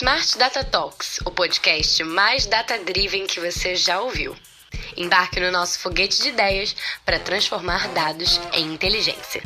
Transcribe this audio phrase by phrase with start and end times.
[0.00, 4.34] Smart Data Talks, o podcast mais data-driven que você já ouviu.
[4.96, 6.74] Embarque no nosso foguete de ideias
[7.04, 9.42] para transformar dados em inteligência.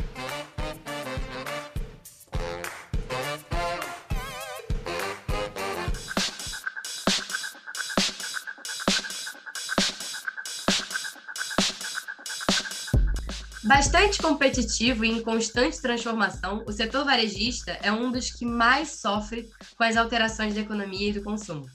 [14.21, 19.83] Competitivo e em constante transformação, o setor varejista é um dos que mais sofre com
[19.83, 21.65] as alterações da economia e do consumo.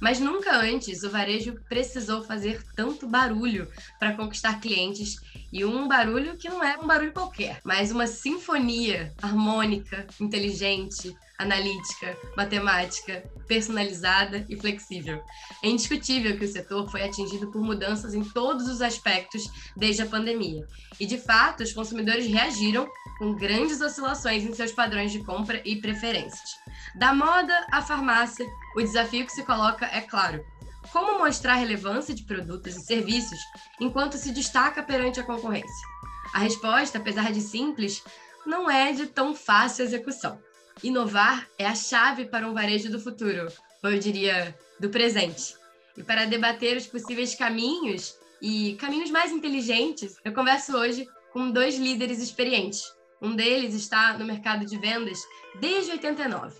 [0.00, 3.68] Mas nunca antes o varejo precisou fazer tanto barulho
[3.98, 5.16] para conquistar clientes
[5.52, 12.16] e um barulho que não é um barulho qualquer, mas uma sinfonia harmônica, inteligente, analítica,
[12.36, 15.22] matemática, personalizada e flexível.
[15.64, 20.06] É indiscutível que o setor foi atingido por mudanças em todos os aspectos desde a
[20.06, 20.66] pandemia.
[21.00, 22.86] E, de fato, os consumidores reagiram
[23.18, 26.50] com grandes oscilações em seus padrões de compra e preferências.
[26.94, 30.44] Da moda à farmácia, o desafio que se coloca é claro:
[30.92, 33.38] como mostrar a relevância de produtos e serviços
[33.80, 35.86] enquanto se destaca perante a concorrência?
[36.32, 38.02] A resposta, apesar de simples,
[38.46, 40.40] não é de tão fácil execução.
[40.82, 45.54] Inovar é a chave para um varejo do futuro, ou eu diria, do presente.
[45.96, 51.76] E para debater os possíveis caminhos e caminhos mais inteligentes, eu converso hoje com dois
[51.76, 52.82] líderes experientes.
[53.20, 55.18] Um deles está no mercado de vendas
[55.60, 56.56] desde 89.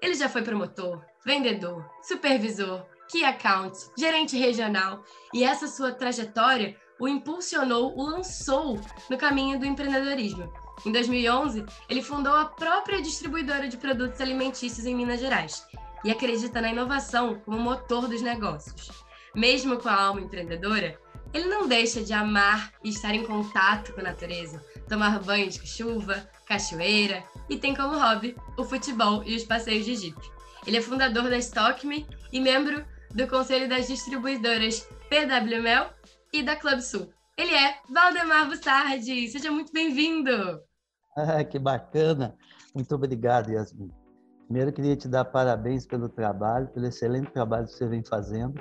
[0.00, 5.02] Ele já foi promotor, vendedor, supervisor, key account, gerente regional,
[5.32, 10.52] e essa sua trajetória o impulsionou, o lançou no caminho do empreendedorismo.
[10.84, 15.66] Em 2011, ele fundou a própria distribuidora de produtos alimentícios em Minas Gerais
[16.04, 18.90] e acredita na inovação como motor dos negócios.
[19.34, 20.98] Mesmo com a alma empreendedora,
[21.32, 25.66] ele não deixa de amar e estar em contato com a natureza, tomar banho de
[25.66, 30.16] chuva, cachoeira e tem como hobby o futebol e os passeios de jeep.
[30.66, 35.90] Ele é fundador da Stockme e membro do conselho das distribuidoras PWMel
[36.32, 37.08] e da Club Sul.
[37.38, 39.28] Ele é Valdemar Bussardi.
[39.28, 40.60] Seja muito bem-vindo.
[41.16, 42.36] Ah, que bacana.
[42.74, 43.90] Muito obrigado, Yasmin.
[44.46, 48.60] Primeiro, queria te dar parabéns pelo trabalho, pelo excelente trabalho que você vem fazendo.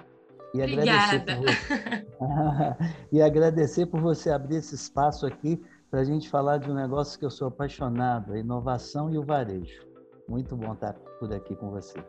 [0.54, 2.08] E agradecer, por você...
[3.12, 5.60] e agradecer por você abrir esse espaço aqui
[5.90, 9.24] para a gente falar de um negócio que eu sou apaixonado, a inovação e o
[9.24, 9.82] varejo.
[10.30, 12.00] Muito bom estar por aqui com você.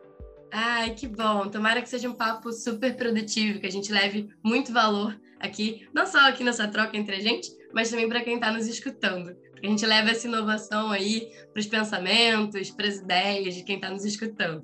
[0.57, 1.49] Ai, que bom.
[1.49, 6.07] Tomara que seja um papo super produtivo, que a gente leve muito valor aqui, não
[6.07, 9.35] só aqui nessa troca entre a gente, mas também para quem está nos escutando.
[9.61, 13.75] Que a gente leva essa inovação aí para os pensamentos, para as ideias de quem
[13.75, 14.63] está nos escutando.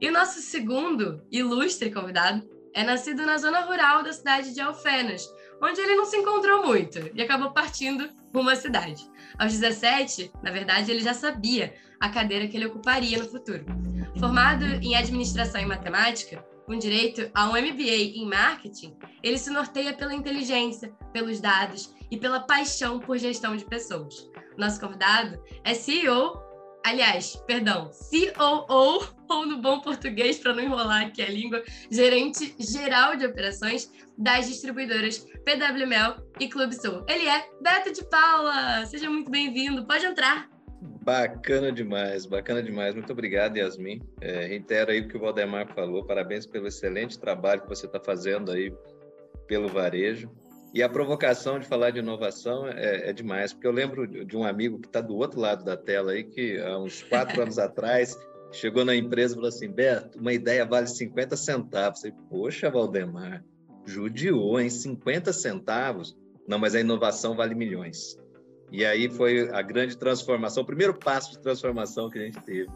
[0.00, 5.28] E o nosso segundo ilustre convidado é nascido na zona rural da cidade de Alfenas,
[5.60, 8.08] onde ele não se encontrou muito e acabou partindo
[8.40, 9.08] à cidade.
[9.38, 13.64] Aos 17, na verdade, ele já sabia a cadeira que ele ocuparia no futuro.
[14.18, 19.92] Formado em administração e matemática, com direito a um MBA em marketing, ele se norteia
[19.92, 24.28] pela inteligência, pelos dados e pela paixão por gestão de pessoas.
[24.56, 26.40] Nosso convidado é CEO,
[26.84, 27.90] aliás, perdão,
[28.36, 33.90] COO, ou no bom português, para não enrolar aqui a língua, gerente geral de operações
[34.16, 37.04] das distribuidoras PWML e Clube Sul.
[37.08, 38.84] Ele é Beto de Paula.
[38.86, 39.86] Seja muito bem-vindo.
[39.86, 40.50] Pode entrar.
[41.04, 42.94] Bacana demais, bacana demais.
[42.94, 44.00] Muito obrigado, Yasmin.
[44.20, 46.04] É, reitero aí o que o Valdemar falou.
[46.04, 48.72] Parabéns pelo excelente trabalho que você está fazendo aí
[49.46, 50.30] pelo varejo.
[50.74, 54.44] E a provocação de falar de inovação é, é demais, porque eu lembro de um
[54.44, 58.16] amigo que está do outro lado da tela aí, que há uns quatro anos atrás
[58.52, 62.04] chegou na empresa e falou assim: Beto, uma ideia vale 50 centavos.
[62.04, 63.42] Eu falei, Poxa, Valdemar,
[63.84, 66.16] judiou em 50 centavos.
[66.46, 68.18] Não, mas a inovação vale milhões.
[68.70, 72.70] E aí foi a grande transformação, o primeiro passo de transformação que a gente teve.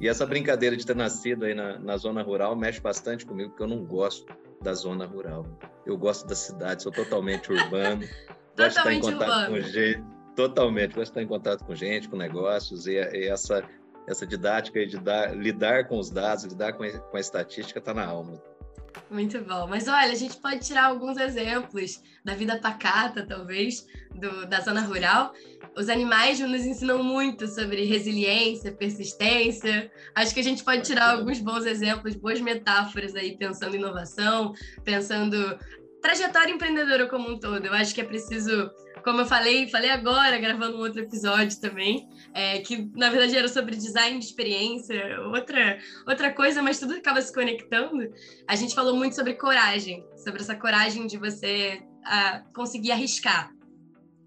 [0.00, 3.62] E essa brincadeira de ter nascido aí na, na zona rural mexe bastante comigo, porque
[3.62, 4.26] eu não gosto
[4.60, 5.46] da zona rural.
[5.86, 8.02] Eu gosto da cidade, sou totalmente urbano.
[8.56, 9.48] gosto de estar em contato urbano.
[9.48, 10.04] com gente.
[10.36, 13.62] Totalmente, gosto de estar em contato com gente, com negócios, e, e essa,
[14.06, 18.40] essa didática de dar, lidar com os dados, lidar com a, estatística está na alma.
[19.10, 19.66] Muito bom.
[19.66, 24.82] Mas olha, a gente pode tirar alguns exemplos da vida pacata, talvez, do, da zona
[24.82, 25.32] rural.
[25.76, 29.90] Os animais nos ensinam muito sobre resiliência, persistência.
[30.14, 34.54] Acho que a gente pode tirar alguns bons exemplos, boas metáforas aí, pensando em inovação,
[34.84, 35.58] pensando
[36.02, 37.64] trajetória empreendedora como um todo.
[37.64, 38.70] Eu acho que é preciso
[39.02, 43.48] como eu falei, falei agora, gravando um outro episódio também, é, que na verdade era
[43.48, 48.12] sobre design de experiência, outra, outra coisa, mas tudo acaba se conectando.
[48.46, 53.52] A gente falou muito sobre coragem, sobre essa coragem de você a, conseguir arriscar,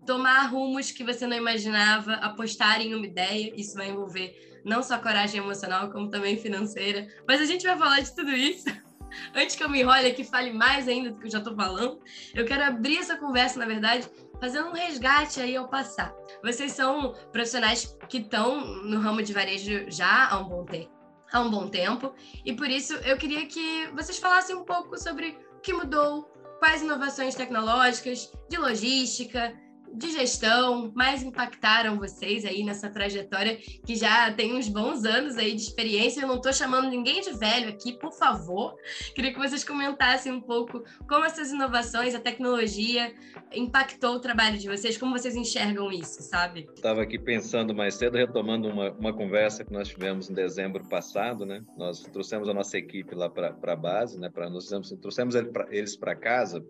[0.06, 4.98] tomar rumos que você não imaginava, apostar em uma ideia, isso vai envolver não só
[4.98, 7.08] coragem emocional, como também financeira.
[7.28, 8.66] Mas a gente vai falar de tudo isso.
[9.34, 12.02] Antes que eu me enrole aqui, fale mais ainda do que eu já estou falando,
[12.34, 14.10] eu quero abrir essa conversa, na verdade,
[14.40, 16.14] fazendo um resgate aí ao passar.
[16.44, 20.92] Vocês são profissionais que estão no ramo de varejo já há um bom tempo,
[21.32, 25.38] há um bom tempo, e por isso eu queria que vocês falassem um pouco sobre
[25.58, 29.54] o que mudou, quais inovações tecnológicas, de logística,
[29.98, 35.54] de gestão mais impactaram vocês aí nessa trajetória que já tem uns bons anos aí
[35.54, 36.22] de experiência?
[36.22, 38.76] Eu não estou chamando ninguém de velho aqui, por favor.
[39.14, 43.14] Queria que vocês comentassem um pouco como essas inovações, a tecnologia
[43.54, 46.68] impactou o trabalho de vocês, como vocês enxergam isso, sabe?
[46.76, 51.46] Estava aqui pensando mais cedo, retomando uma, uma conversa que nós tivemos em dezembro passado,
[51.46, 51.64] né?
[51.78, 54.30] Nós trouxemos a nossa equipe lá para a base, né?
[54.30, 54.68] Para nós
[55.02, 55.36] trouxemos
[55.72, 56.66] eles para casa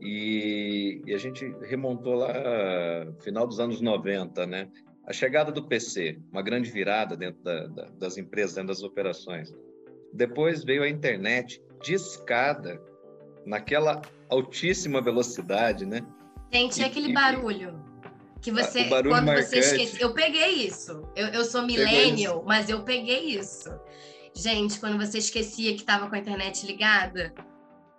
[0.00, 2.32] e, e, a gente remontou lá
[3.20, 4.68] final dos anos 90, né?
[5.06, 9.54] A chegada do PC, uma grande virada dentro da, da, das empresas, dentro das operações.
[10.12, 12.80] Depois veio a internet discada
[13.44, 16.00] naquela altíssima velocidade, né?
[16.52, 17.84] Gente, e, aquele e, barulho
[18.40, 19.48] que você, quando marcante.
[19.48, 21.02] você esquece, eu peguei isso.
[21.16, 23.70] Eu, eu sou millennial, mas eu peguei isso.
[24.34, 27.32] Gente, quando você esquecia que estava com a internet ligada,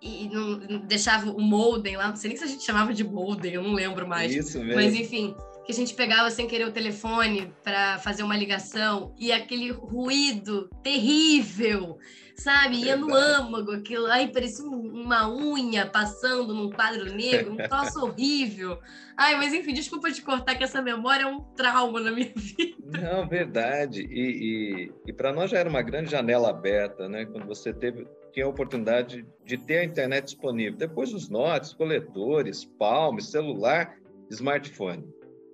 [0.00, 3.54] e não, deixava o modem lá, não sei nem se a gente chamava de modem,
[3.54, 4.34] eu não lembro mais.
[4.34, 4.74] Isso mesmo.
[4.74, 5.34] Mas enfim,
[5.66, 10.70] que a gente pegava sem querer o telefone para fazer uma ligação e aquele ruído
[10.82, 11.98] terrível,
[12.36, 12.76] sabe?
[12.76, 18.78] Ia no âmago, aquilo, aí parecia uma unha passando num quadro negro, um troço horrível.
[19.16, 22.76] Ai, mas enfim, desculpa te cortar que essa memória é um trauma na minha vida.
[23.00, 24.02] Não, verdade.
[24.02, 27.24] E, e, e para nós já era uma grande janela aberta, né?
[27.24, 30.76] Quando você teve tinha a oportunidade de ter a internet disponível.
[30.76, 33.96] Depois os notes, coletores, palme, celular,
[34.30, 35.08] smartphone.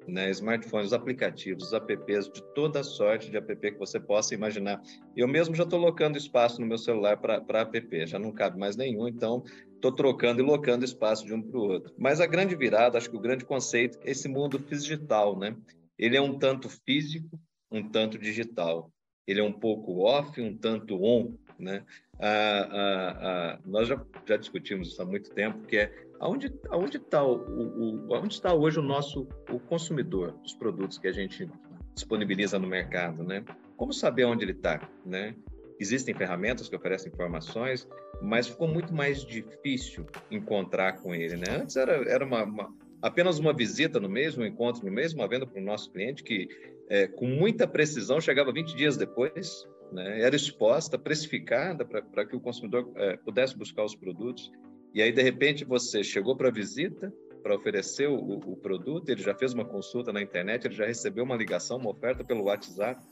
[0.04, 4.82] Né, smartphones, os aplicativos, os apps, de toda sorte de app que você possa imaginar.
[5.16, 8.76] Eu mesmo já estou locando espaço no meu celular para app, já não cabe mais
[8.76, 9.44] nenhum, então
[9.76, 11.94] estou trocando e locando espaço de um para o outro.
[11.96, 15.56] Mas a grande virada, acho que o grande conceito é esse mundo digital, né?
[15.96, 17.38] Ele é um tanto físico,
[17.70, 18.90] um tanto digital.
[19.24, 21.84] Ele é um pouco off, um tanto on, né?
[22.18, 26.98] Ah, ah, ah, nós já, já discutimos isso há muito tempo, que é aonde, aonde,
[26.98, 31.48] está o, o, aonde está hoje o nosso o consumidor dos produtos que a gente
[31.94, 33.44] disponibiliza no mercado, né?
[33.76, 35.34] Como saber onde ele está, né?
[35.80, 37.88] Existem ferramentas que oferecem informações,
[38.20, 41.60] mas ficou muito mais difícil encontrar com ele, né?
[41.60, 45.26] Antes era, era uma, uma apenas uma visita no mês, um encontro no mês, uma
[45.26, 46.48] venda para o nosso cliente que,
[46.88, 52.40] é, com muita precisão, chegava 20 dias depois, né, era exposta, precificada para que o
[52.40, 54.50] consumidor é, pudesse buscar os produtos.
[54.94, 57.12] E aí, de repente, você chegou para a visita,
[57.42, 61.24] para oferecer o, o, produto, ele já fez uma consulta na internet, ele já recebeu
[61.24, 63.02] uma ligação, uma oferta pelo WhatsApp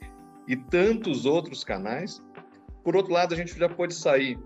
[0.47, 2.23] e tantos outros canais.
[2.85, 4.38] Por outro lado, a gente já pode sair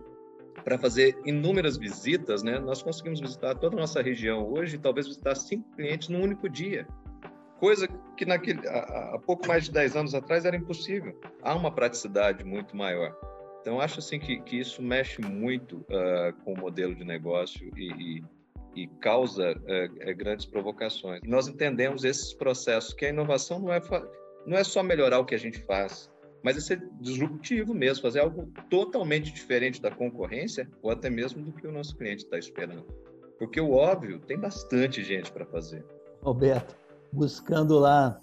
[0.65, 2.59] para fazer inúmeras visitas, né?
[2.59, 6.87] Nós conseguimos visitar toda a nossa região hoje, talvez visitar cinco clientes num único dia
[7.65, 11.19] coisa que naquele, há, há, pouco mais de 10 anos atrás era impossível.
[11.43, 13.17] Há uma praticidade muito maior.
[13.63, 18.19] Então, acho assim que, que isso mexe muito uh, com o modelo de negócio e,
[18.77, 21.23] e, e causa uh, grandes provocações.
[21.25, 23.81] E nós entendemos esses processos, que a inovação não é,
[24.47, 26.11] não é só melhorar o que a gente faz,
[26.43, 31.51] mas é ser disruptivo mesmo, fazer algo totalmente diferente da concorrência ou até mesmo do
[31.51, 32.85] que o nosso cliente está esperando.
[33.39, 35.83] Porque o óbvio tem bastante gente para fazer.
[36.21, 36.84] Roberto,
[37.15, 38.21] buscando lá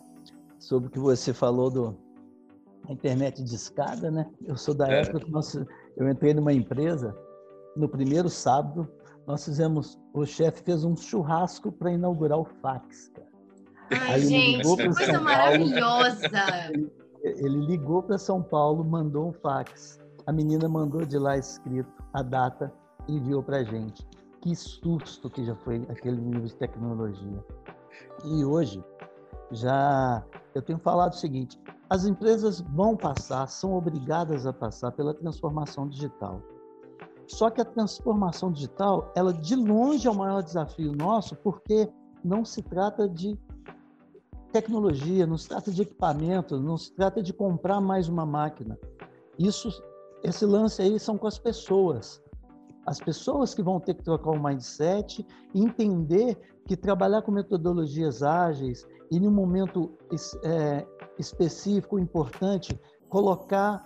[0.60, 1.98] sobre o que você falou do
[2.88, 4.30] a internet de escada, né?
[4.46, 5.02] Eu sou da é.
[5.02, 5.56] época que nós,
[5.96, 7.16] eu entrei numa empresa
[7.76, 8.88] no primeiro sábado,
[9.26, 13.10] nós fizemos, o chefe fez um churrasco para inaugurar o fax.
[13.10, 13.28] Cara.
[13.92, 16.30] Ai, Aí gente, que coisa São maravilhosa!
[16.70, 16.92] Ele,
[17.24, 20.00] ele ligou para São Paulo, mandou um fax.
[20.26, 22.74] A menina mandou de lá escrito a data
[23.08, 24.06] e enviou para gente.
[24.42, 27.46] Que susto que já foi aquele nível de tecnologia.
[28.26, 28.84] E hoje,
[29.52, 30.24] já
[30.54, 31.60] eu tenho falado o seguinte:
[31.90, 36.42] as empresas vão passar, são obrigadas a passar pela transformação digital.
[37.28, 41.90] Só que a transformação digital, ela de longe é o maior desafio nosso, porque
[42.24, 43.40] não se trata de
[44.52, 48.78] tecnologia, não se trata de equipamento, não se trata de comprar mais uma máquina.
[49.40, 49.70] Isso,
[50.24, 52.22] esse lance aí são com as pessoas.
[52.86, 58.88] As pessoas que vão ter que trocar o mindset entender que trabalhar com metodologias ágeis
[59.12, 59.92] e, em um momento
[60.44, 60.86] é,
[61.20, 63.86] específico, importante, colocar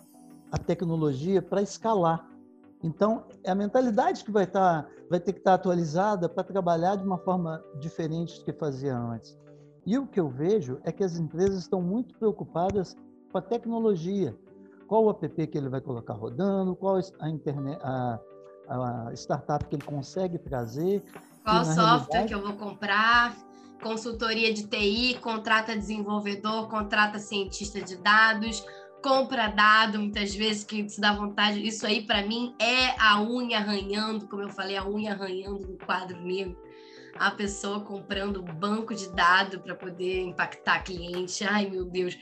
[0.51, 2.29] a tecnologia para escalar.
[2.83, 7.03] Então, é a mentalidade que vai, estar, vai ter que estar atualizada para trabalhar de
[7.03, 9.37] uma forma diferente do que fazia antes.
[9.85, 12.95] E o que eu vejo é que as empresas estão muito preocupadas
[13.31, 14.37] com a tecnologia.
[14.87, 18.19] Qual o app que ele vai colocar rodando, qual a, internet, a,
[18.67, 21.03] a startup que ele consegue trazer.
[21.43, 23.35] Qual software que eu vou comprar,
[23.81, 28.65] consultoria de TI, contrata desenvolvedor, contrata cientista de dados,
[29.05, 31.65] compra dado, muitas vezes que se dá vontade.
[31.65, 35.77] Isso aí, para mim, é a unha arranhando, como eu falei, a unha arranhando no
[35.77, 36.57] quadro negro.
[37.19, 41.45] A pessoa comprando banco de dado para poder impactar cliente.
[41.45, 42.17] Ai, meu Deus.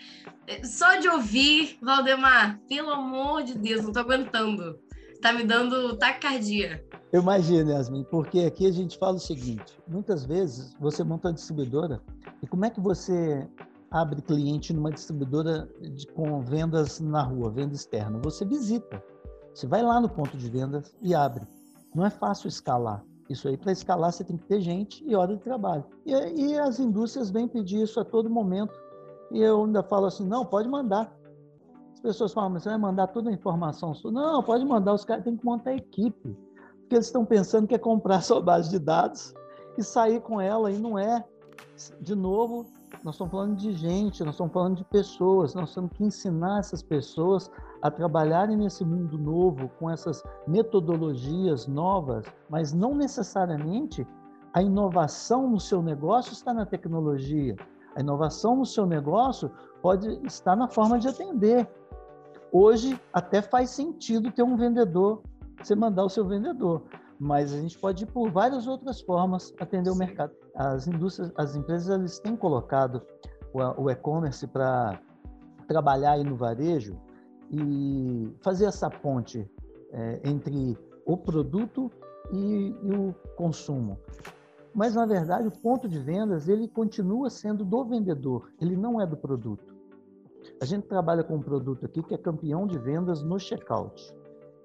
[0.65, 4.77] Só de ouvir, Valdemar, pelo amor de Deus, não tô aguentando.
[5.24, 6.84] Tá me dando taquicardia.
[7.13, 11.34] Eu imagino, Yasmin, porque aqui a gente fala o seguinte: muitas vezes você monta uma
[11.34, 12.01] distribuidora
[12.42, 13.48] e como é que você
[13.89, 18.20] abre cliente numa distribuidora de, com vendas na rua, venda externa.
[18.22, 19.01] Você visita,
[19.53, 21.48] você vai lá no ponto de vendas e abre.
[21.96, 23.01] Não é fácil escalar.
[23.30, 25.86] Isso aí, para escalar, você tem que ter gente e hora de trabalho.
[26.06, 28.74] E, e as indústrias vêm pedir isso a todo momento.
[29.32, 31.15] E eu ainda falo assim: não, pode mandar.
[32.03, 33.93] As pessoas falam, você vai mandar toda a informação?
[34.12, 34.93] Não, pode mandar.
[34.93, 36.38] Os caras têm que montar equipe.
[36.81, 39.33] Porque eles estão pensando que é comprar sua base de dados
[39.77, 41.24] e sair com ela, e não é.
[42.01, 42.65] De novo,
[43.05, 46.83] nós estamos falando de gente, nós estamos falando de pessoas, nós temos que ensinar essas
[46.83, 47.50] pessoas
[47.81, 54.05] a trabalharem nesse mundo novo, com essas metodologias novas, mas não necessariamente
[54.53, 57.55] a inovação no seu negócio está na tecnologia.
[57.95, 59.50] A inovação no seu negócio
[59.81, 61.67] pode estar na forma de atender.
[62.55, 65.24] Hoje até faz sentido ter um vendedor,
[65.60, 66.83] você mandar o seu vendedor,
[67.19, 70.33] mas a gente pode ir por várias outras formas atender o mercado.
[70.53, 73.01] As indústrias, as empresas eles têm colocado
[73.51, 75.01] o, o e-commerce para
[75.67, 76.95] trabalhar aí no varejo
[77.50, 79.50] e fazer essa ponte
[79.91, 81.91] é, entre o produto
[82.31, 83.98] e, e o consumo.
[84.75, 89.07] Mas na verdade o ponto de vendas ele continua sendo do vendedor, ele não é
[89.07, 89.73] do produto.
[90.62, 94.13] A gente trabalha com um produto aqui que é campeão de vendas no checkout.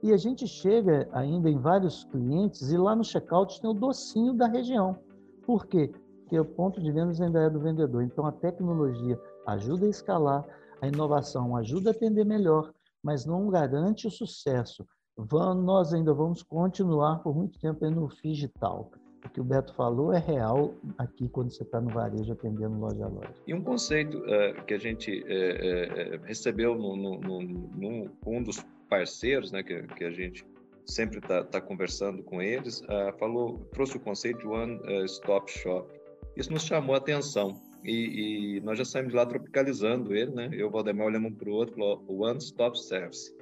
[0.03, 4.33] E a gente chega ainda em vários clientes e lá no checkout tem o docinho
[4.33, 4.97] da região.
[5.45, 5.93] Por quê?
[6.21, 8.03] Porque o ponto de vendas ainda é do vendedor.
[8.03, 10.45] Então a tecnologia ajuda a escalar,
[10.81, 14.87] a inovação ajuda a atender melhor, mas não garante o sucesso.
[15.17, 18.93] Vamos, nós ainda vamos continuar por muito tempo no digital.
[19.29, 23.05] O que o Beto falou é real aqui quando você está no varejo atendendo loja
[23.05, 23.35] a loja.
[23.47, 28.43] E um conceito uh, que a gente uh, uh, recebeu no, no, no, no, um
[28.43, 30.47] dos parceiros, né, que, que a gente
[30.87, 35.87] sempre está tá conversando com eles, uh, falou, trouxe o conceito de One Stop Shop.
[36.35, 40.49] Isso nos chamou a atenção e, e, nós já saímos de lá tropicalizando ele, né?
[40.53, 43.37] Eu e o Valdemar olhamos um para o outro, falou, One Stop Service.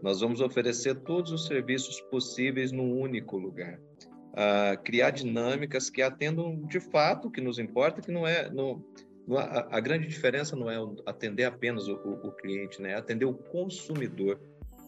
[0.00, 3.80] Nós vamos oferecer todos os serviços possíveis num único lugar.
[4.34, 8.50] Uh, criar dinâmicas que atendam de fato o que nos importa, que não é,
[9.38, 10.76] a, a, grande diferença não é
[11.06, 12.90] atender apenas o, o, o cliente, né?
[12.90, 14.40] É atender o consumidor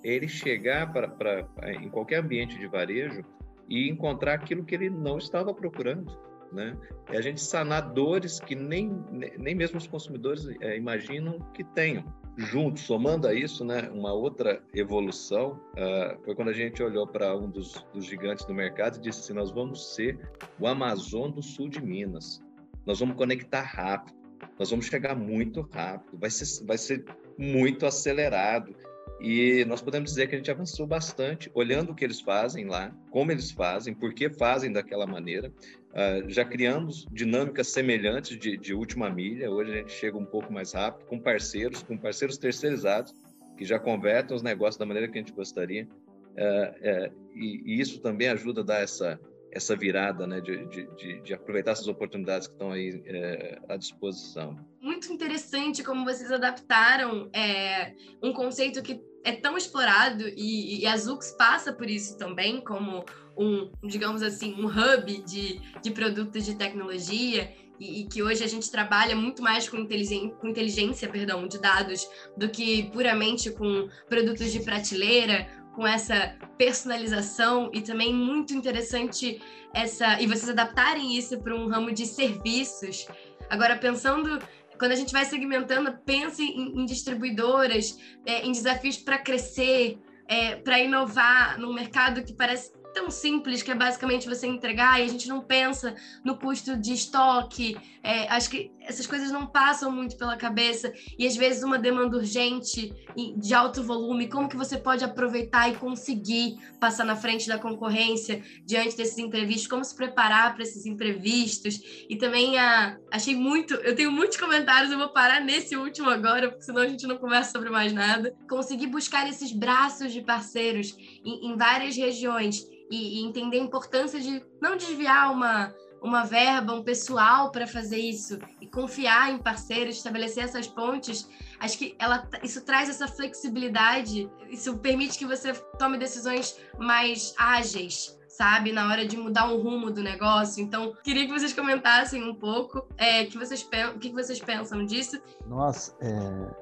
[0.06, 3.24] ele chegar para, para em qualquer ambiente de varejo
[3.68, 6.16] e encontrar aquilo que ele não estava procurando,
[6.52, 6.76] né?
[7.10, 8.88] É a gente sanar dores que nem,
[9.36, 12.04] nem mesmo os consumidores é, imaginam que tenham.
[12.36, 17.34] Junto, somando a isso, né, uma outra evolução uh, foi quando a gente olhou para
[17.34, 20.18] um dos, dos, gigantes do mercado e disse assim: nós vamos ser
[20.60, 22.42] o Amazon do sul de Minas.
[22.84, 24.14] Nós vamos conectar rápido,
[24.58, 27.04] nós vamos chegar muito rápido, vai ser, vai ser
[27.38, 28.74] muito acelerado.
[29.18, 32.94] E nós podemos dizer que a gente avançou bastante, olhando o que eles fazem lá,
[33.10, 35.50] como eles fazem, por que fazem daquela maneira.
[35.96, 39.50] Uh, já criamos dinâmicas semelhantes de, de, última milha.
[39.50, 43.14] Hoje a gente chega um pouco mais rápido, com parceiros, com parceiros terceirizados,
[43.56, 45.88] que já convertem os negócios da maneira que a gente gostaria.
[46.36, 49.18] Uh, uh, e, e, isso também ajuda a dar essa,
[49.50, 54.54] essa virada, né, de, de, de aproveitar essas oportunidades que estão aí é, à disposição.
[54.82, 60.96] Muito interessante como vocês adaptaram é, um conceito que é tão explorado e, e a
[60.96, 63.04] Zux passa por isso também, como
[63.36, 68.46] um, digamos assim, um hub de, de produtos de tecnologia e, e, que hoje a
[68.46, 73.88] gente trabalha muito mais com inteligência, com inteligência perdão, de dados do que puramente com
[74.08, 79.42] produtos de prateleira com essa personalização e também muito interessante
[79.74, 83.08] essa e vocês adaptarem isso para um ramo de serviços.
[83.50, 84.38] Agora pensando
[84.78, 90.56] quando a gente vai segmentando, pense em, em distribuidoras, é, em desafios para crescer, é,
[90.56, 95.08] para inovar num mercado que parece tão simples, que é basicamente você entregar, e a
[95.08, 97.76] gente não pensa no custo de estoque.
[98.02, 102.16] É, acho que essas coisas não passam muito pela cabeça e às vezes uma demanda
[102.16, 102.94] urgente
[103.36, 108.42] de alto volume, como que você pode aproveitar e conseguir passar na frente da concorrência
[108.64, 111.80] diante desses imprevistos, como se preparar para esses imprevistos?
[112.08, 116.48] E também a, achei muito, eu tenho muitos comentários, eu vou parar nesse último agora,
[116.48, 120.96] porque senão a gente não conversa sobre mais nada, conseguir buscar esses braços de parceiros
[121.24, 125.74] em, em várias regiões e, e entender a importância de não desviar uma
[126.06, 131.76] uma verba, um pessoal para fazer isso e confiar em parceiros, estabelecer essas pontes, acho
[131.76, 138.70] que ela, isso traz essa flexibilidade, isso permite que você tome decisões mais ágeis, sabe,
[138.70, 140.62] na hora de mudar um rumo do negócio.
[140.62, 145.20] Então, queria que vocês comentassem um pouco é, que vocês, o que vocês pensam disso.
[145.46, 146.10] Nossa, é...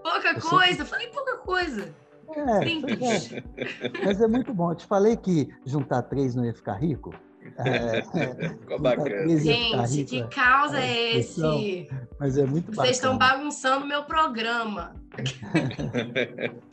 [0.03, 1.95] pouca coisa, falei pouca coisa.
[2.35, 3.33] É, Simples.
[3.33, 3.43] É.
[4.05, 4.71] Mas é muito bom.
[4.71, 7.15] Eu te falei que juntar três não ia ficar rico.
[7.59, 8.03] É,
[8.49, 9.39] Ficou bacana.
[9.39, 11.89] Gente, que causa é esse?
[12.19, 14.95] Mas é muito Vocês estão bagunçando meu programa.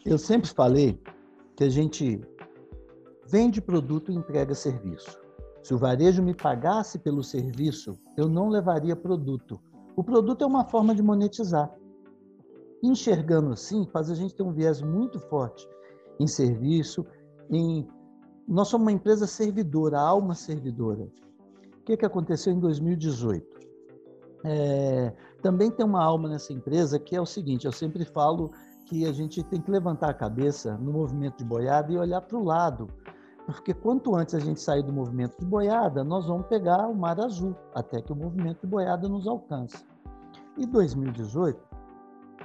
[0.05, 0.99] Eu sempre falei
[1.55, 2.21] que a gente
[3.27, 5.19] vende produto e entrega serviço.
[5.61, 9.61] Se o varejo me pagasse pelo serviço, eu não levaria produto.
[9.95, 11.71] O produto é uma forma de monetizar.
[12.81, 15.67] Enxergando assim, faz a gente ter um viés muito forte
[16.19, 17.05] em serviço,
[17.49, 17.87] em
[18.51, 21.03] nós somos uma empresa servidora, alma servidora.
[21.79, 23.47] O que, que aconteceu em 2018?
[24.43, 28.51] É, também tem uma alma nessa empresa que é o seguinte: eu sempre falo
[28.85, 32.37] que a gente tem que levantar a cabeça no movimento de boiada e olhar para
[32.37, 32.89] o lado.
[33.45, 37.19] Porque quanto antes a gente sair do movimento de boiada, nós vamos pegar o mar
[37.21, 39.85] azul, até que o movimento de boiada nos alcance.
[40.57, 41.57] Em 2018,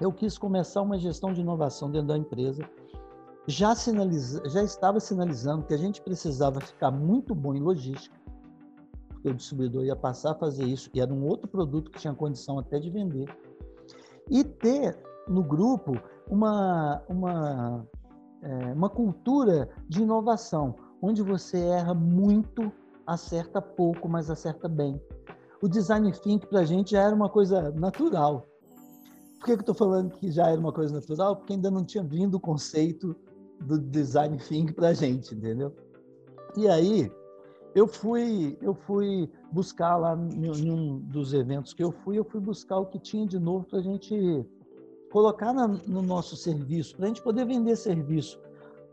[0.00, 2.64] eu quis começar uma gestão de inovação dentro da empresa
[3.46, 8.16] já, sinaliza, já estava sinalizando que a gente precisava ficar muito bom em logística,
[9.08, 12.14] porque o distribuidor ia passar a fazer isso, e era um outro produto que tinha
[12.14, 13.28] condição até de vender,
[14.30, 14.98] e ter
[15.28, 15.92] no grupo
[16.28, 17.86] uma, uma,
[18.42, 22.72] é, uma cultura de inovação, onde você erra muito,
[23.06, 25.00] acerta pouco, mas acerta bem.
[25.62, 28.46] O design think para a gente já era uma coisa natural.
[29.38, 31.36] Por que, que eu estou falando que já era uma coisa natural?
[31.36, 33.16] Porque ainda não tinha vindo o conceito
[33.60, 35.74] do design thinking para a gente, entendeu?
[36.56, 37.10] E aí
[37.74, 42.40] eu fui eu fui buscar lá em um dos eventos que eu fui, eu fui
[42.40, 44.46] buscar o que tinha de novo para a gente
[45.10, 48.40] colocar na, no nosso serviço, para a gente poder vender serviço.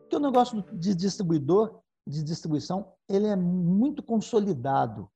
[0.02, 5.10] Porque o negócio de distribuidor, de distribuição, ele é muito consolidado.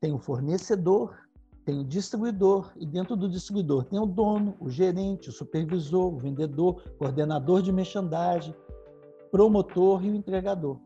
[0.00, 1.16] Tem o fornecedor,
[1.64, 6.18] tem o distribuidor, e dentro do distribuidor tem o dono, o gerente, o supervisor, o
[6.18, 8.54] vendedor, coordenador de merchandising,
[9.32, 10.78] promotor e o entregador.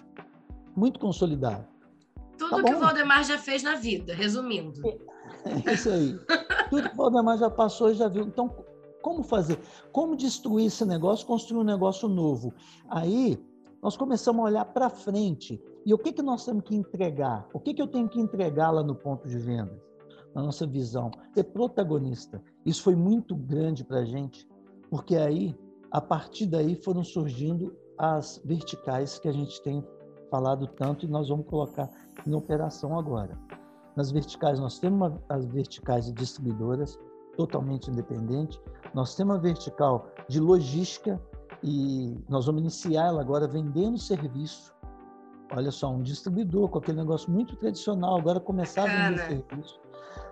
[0.75, 1.67] Muito consolidado.
[2.39, 4.81] Tudo tá que o Valdemar já fez na vida, resumindo.
[5.67, 6.17] É isso aí.
[6.71, 8.25] Tudo que o Valdemar já passou e já viu.
[8.25, 8.65] Então,
[9.03, 9.59] como fazer?
[9.91, 12.55] Como destruir esse negócio, construir um negócio novo?
[12.89, 13.43] Aí,
[13.83, 15.61] nós começamos a olhar para frente.
[15.85, 17.49] E o que, que nós temos que entregar?
[17.53, 19.83] O que, que eu tenho que entregar lá no ponto de venda?
[20.35, 21.11] Na nossa visão.
[21.35, 22.41] Ser protagonista.
[22.65, 24.47] Isso foi muito grande para a gente,
[24.91, 25.57] porque aí,
[25.91, 29.85] a partir daí, foram surgindo as verticais que a gente tem
[30.31, 31.89] falado tanto e nós vamos colocar
[32.27, 33.39] em operação agora.
[33.95, 36.99] Nas verticais, nós temos uma, as verticais de distribuidoras,
[37.37, 38.61] totalmente independente,
[38.95, 41.21] nós temos uma vertical de logística
[41.63, 44.75] e nós vamos iniciar ela agora vendendo serviço.
[45.55, 49.81] Olha só, um distribuidor com aquele negócio muito tradicional, agora começar a vender serviço.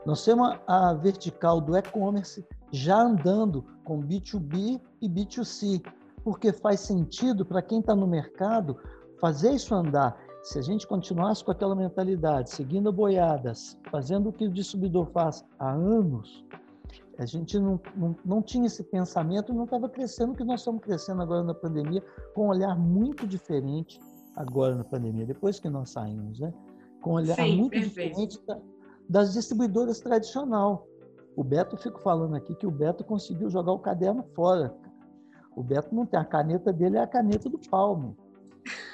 [0.04, 5.82] Nós temos a vertical do e-commerce já andando com B2B e B2C,
[6.24, 8.78] porque faz sentido para quem está no mercado
[9.20, 10.18] fazer isso andar.
[10.42, 15.44] Se a gente continuasse com aquela mentalidade, seguindo boiadas, fazendo o que o distribuidor faz
[15.58, 16.44] há anos,
[17.18, 20.82] a gente não, não, não tinha esse pensamento, não estava crescendo o que nós estamos
[20.82, 22.02] crescendo agora na pandemia,
[22.34, 24.00] com um olhar muito diferente
[24.36, 26.52] agora na pandemia, depois que nós saímos, né?
[27.00, 27.88] com um olhar Sim, muito perfeito.
[27.88, 28.58] diferente da,
[29.08, 30.86] das distribuidoras tradicional.
[31.36, 34.74] O Beto, fico falando aqui que o Beto conseguiu jogar o caderno fora.
[35.56, 38.16] O Beto não tem, a caneta dele é a caneta do Palmo.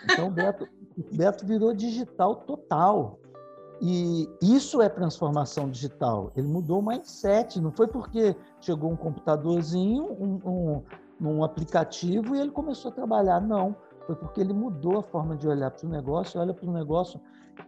[0.05, 3.19] Então o Beto, o Beto virou digital total.
[3.83, 6.31] E isso é transformação digital.
[6.37, 7.59] Ele mudou o mindset.
[7.59, 13.41] Não foi porque chegou um computadorzinho, um, um, um aplicativo e ele começou a trabalhar.
[13.41, 13.75] Não.
[14.07, 17.19] Foi porque ele mudou a forma de olhar para o negócio, olha para o negócio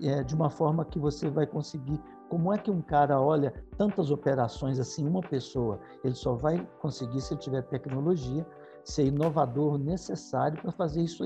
[0.02, 1.98] é, de uma forma que você vai conseguir.
[2.28, 5.80] Como é que um cara olha tantas operações assim, uma pessoa?
[6.02, 8.46] Ele só vai conseguir se ele tiver tecnologia
[8.84, 11.24] ser inovador necessário para fazer isso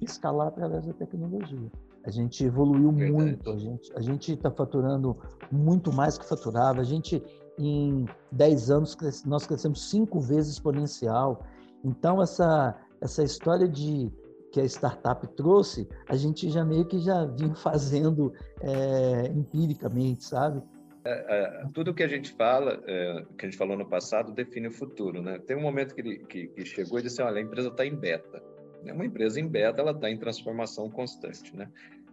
[0.00, 1.70] escalar através da tecnologia.
[2.04, 3.12] A gente evoluiu Verdade.
[3.12, 5.16] muito, a gente está faturando
[5.50, 7.22] muito mais que faturava, a gente
[7.58, 11.44] em 10 anos nós crescemos cinco vezes exponencial.
[11.84, 14.10] Então, essa, essa história de
[14.50, 20.62] que a startup trouxe, a gente já meio que já vinha fazendo é, empiricamente, sabe?
[21.10, 24.68] É, é, tudo que a gente fala, é, que a gente falou no passado, define
[24.68, 25.38] o futuro, né?
[25.38, 28.42] Tem um momento que, que, que chegou e disse, olha, a empresa está em beta.
[28.84, 31.68] Uma empresa em beta, ela está em transformação constante, né?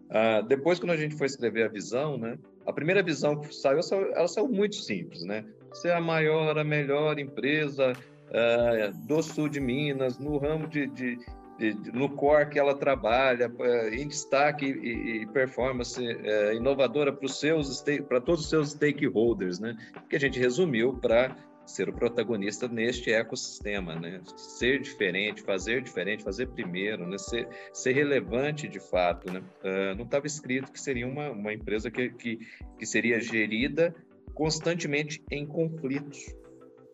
[0.09, 2.37] Ah, depois, quando a gente foi escrever a visão, né?
[2.65, 3.79] A primeira visão que saiu,
[4.13, 5.45] ela saiu muito simples, né?
[5.73, 11.17] Ser a maior, a melhor empresa uh, do sul de Minas, no ramo de, de
[11.93, 17.83] no core que ela trabalha, uh, em destaque e, performance uh, inovadora para os seus
[18.07, 19.75] para todos os seus stakeholders, né?
[20.09, 24.21] Que a gente resumiu para ser o protagonista neste ecossistema, né?
[24.35, 27.17] Ser diferente, fazer diferente, fazer primeiro, né?
[27.17, 29.41] Ser, ser relevante de fato, né?
[29.63, 32.39] Uh, não estava escrito que seria uma, uma empresa que, que,
[32.77, 33.93] que seria gerida
[34.33, 36.33] constantemente em conflitos,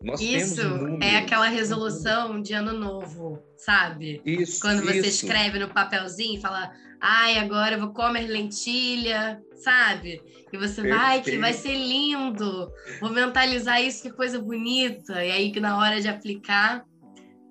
[0.04, 0.60] nós isso
[1.00, 4.20] é aquela resolução de ano novo, sabe?
[4.24, 4.60] Isso.
[4.60, 5.24] Quando você isso.
[5.24, 10.20] escreve no papelzinho e fala, ai, agora eu vou comer lentilha, sabe?
[10.52, 10.96] E você Perfeito.
[10.96, 15.24] vai, que vai ser lindo, vou mentalizar isso, que coisa bonita.
[15.24, 16.84] E aí que na hora de aplicar,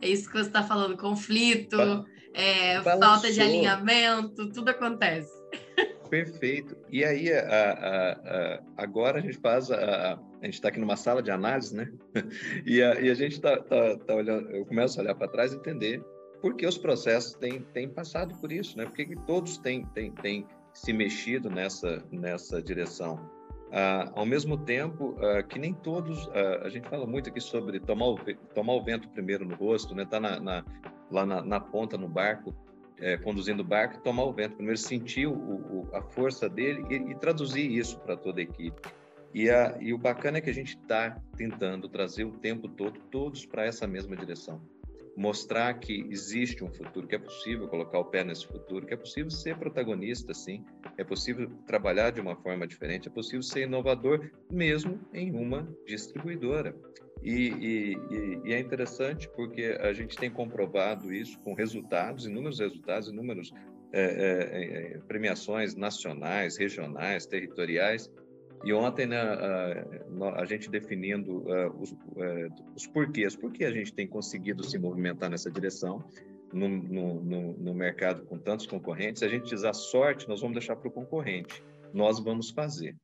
[0.02, 5.32] é isso que você está falando, conflito, é, falta de alinhamento, tudo acontece.
[6.10, 6.78] Perfeito.
[6.92, 10.98] E aí, a, a, a, agora a gente faz a, a gente está aqui numa
[10.98, 11.90] sala de análise, né?
[12.66, 15.54] E a, e a gente está tá, tá olhando, eu começo a olhar para trás
[15.54, 16.04] e entender
[16.42, 18.86] por que os processos têm, têm passado por isso, né?
[18.86, 23.18] Por que, que todos têm, têm, têm se mexido nessa, nessa direção?
[23.72, 27.80] Ah, ao mesmo tempo ah, que nem todos, ah, a gente fala muito aqui sobre
[27.80, 28.20] tomar o,
[28.54, 30.06] tomar o vento primeiro no rosto, né?
[30.06, 30.66] Tá na, na,
[31.10, 32.54] lá na, na ponta no barco,
[33.00, 37.12] é, conduzindo o barco, tomar o vento, primeiro sentir o, o, a força dele e,
[37.12, 38.82] e traduzir isso para toda a equipe.
[39.34, 43.00] E, a, e o bacana é que a gente está tentando trazer o tempo todo
[43.12, 44.62] todos para essa mesma direção.
[45.16, 48.98] Mostrar que existe um futuro, que é possível colocar o pé nesse futuro, que é
[48.98, 50.64] possível ser protagonista, sim,
[50.98, 56.76] é possível trabalhar de uma forma diferente, é possível ser inovador mesmo em uma distribuidora.
[57.22, 63.08] E, e, e, é interessante porque a gente tem comprovado isso com resultados, inúmeros resultados,
[63.08, 63.54] inúmeros
[63.94, 68.12] é, é, premiações nacionais, regionais, territoriais.
[68.64, 73.72] E ontem né, a, a, gente definindo uh, os, uh, os porquês, por que a
[73.72, 76.04] gente tem conseguido se movimentar nessa direção
[76.54, 80.76] no, no, no, mercado com tantos concorrentes, a gente diz a sorte nós vamos deixar
[80.76, 81.62] para o concorrente,
[81.94, 82.96] nós vamos fazer.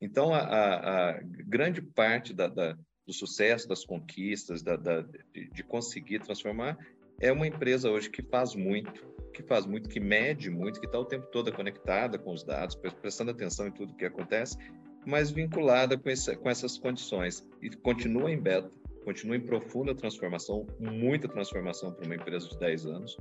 [0.00, 5.62] Então, a, a, a grande parte da, da do sucesso, das conquistas, da de, de,
[5.64, 6.78] conseguir transformar,
[7.20, 10.98] é uma empresa hoje que faz muito, que faz muito, que mede muito, que está
[10.98, 14.56] o tempo todo conectada com os dados, prestando atenção em tudo que acontece,
[15.04, 18.70] mas vinculada com, esse, com essas condições e continua em beta,
[19.04, 23.14] continua em profunda transformação, muita transformação para uma empresa de 10 anos.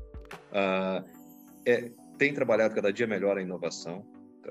[0.52, 1.04] Uh,
[1.66, 4.06] é, tem trabalhado cada dia melhor a inovação,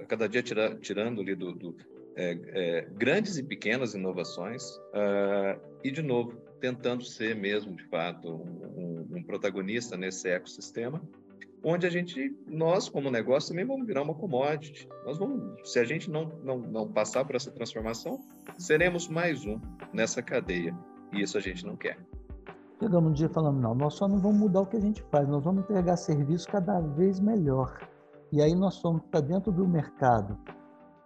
[0.08, 1.76] cada dia tira, tirando ali do, do
[2.16, 4.62] é, é, grandes e pequenas inovações
[4.92, 11.00] uh, e, de novo, tentando ser mesmo, de fato, um, um, um, protagonista nesse ecossistema,
[11.64, 14.88] onde a gente, nós como negócio, também vamos virar uma commodity.
[15.04, 18.20] Nós vamos, se a gente não, não, não passar por essa transformação,
[18.58, 19.60] seremos mais um
[19.92, 20.74] nessa cadeia.
[21.12, 21.98] E isso a gente não quer.
[22.78, 25.28] Chegamos um dia falando, não, nós só não vamos mudar o que a gente faz,
[25.28, 27.78] nós vamos entregar serviço cada vez melhor.
[28.32, 30.38] E aí nós fomos para dentro do mercado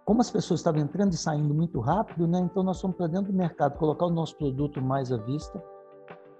[0.05, 2.39] como as pessoas estavam entrando e saindo muito rápido, né?
[2.39, 5.61] Então nós fomos para dentro do mercado, colocar o nosso produto mais à vista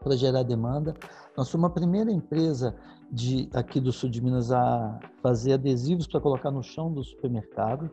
[0.06, 0.94] para gerar demanda.
[1.36, 2.76] Nós somos a primeira empresa
[3.12, 7.90] de aqui do sul de Minas a fazer adesivos para colocar no chão do supermercado,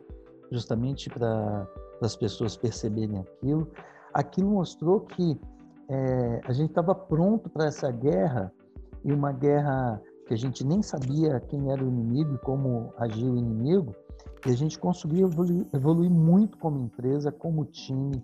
[0.51, 1.67] justamente para
[2.03, 3.67] as pessoas perceberem aquilo.
[4.13, 5.41] Aquilo mostrou que
[5.89, 8.53] é, a gente estava pronto para essa guerra
[9.03, 13.29] e uma guerra que a gente nem sabia quem era o inimigo e como agia
[13.29, 13.93] o inimigo,
[14.45, 18.23] e a gente conseguiu evoluir, evoluir muito como empresa, como time.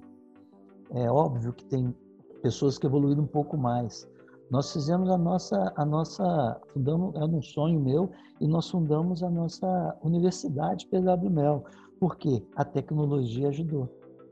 [0.92, 1.94] É óbvio que tem
[2.42, 4.08] pessoas que evoluíram um pouco mais.
[4.50, 8.10] Nós fizemos a nossa, a nossa, fundamos, é um sonho meu,
[8.42, 11.64] e nós fundamos a nossa Universidade Pedro Mel.
[12.00, 12.44] Por quê?
[12.56, 13.88] A tecnologia ajudou.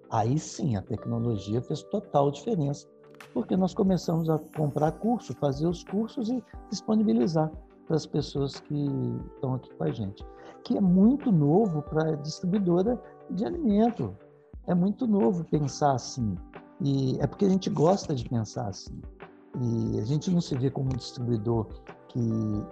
[0.10, 2.88] Aí sim, a tecnologia fez total diferença,
[3.34, 7.52] porque nós começamos a comprar curso, fazer os cursos e disponibilizar
[7.86, 8.88] para as pessoas que
[9.36, 10.26] estão aqui com a gente
[10.68, 14.14] que é muito novo para a distribuidora de alimento.
[14.68, 16.36] É muito novo pensar assim.
[16.82, 19.02] E é porque a gente gosta de pensar assim.
[19.60, 21.68] E a gente não se vê como um distribuidor
[22.10, 22.20] que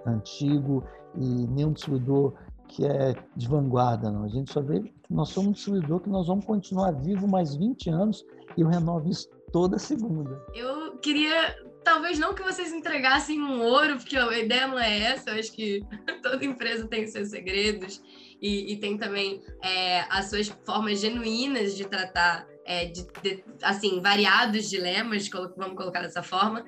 [0.05, 0.83] antigo
[1.15, 2.33] e nem um distribuidor
[2.67, 4.23] que é de vanguarda, não.
[4.23, 7.55] A gente só vê que nós somos um distribuidor que nós vamos continuar vivo mais
[7.55, 8.25] 20 anos
[8.57, 10.41] e eu renovo isso toda segunda.
[10.53, 15.31] Eu queria, talvez não que vocês entregassem um ouro, porque a ideia não é essa,
[15.31, 15.81] eu acho que
[16.21, 18.01] toda empresa tem seus segredos
[18.41, 24.01] e, e tem também é, as suas formas genuínas de tratar, é, de, de, assim,
[24.01, 26.65] variados dilemas, vamos colocar dessa forma,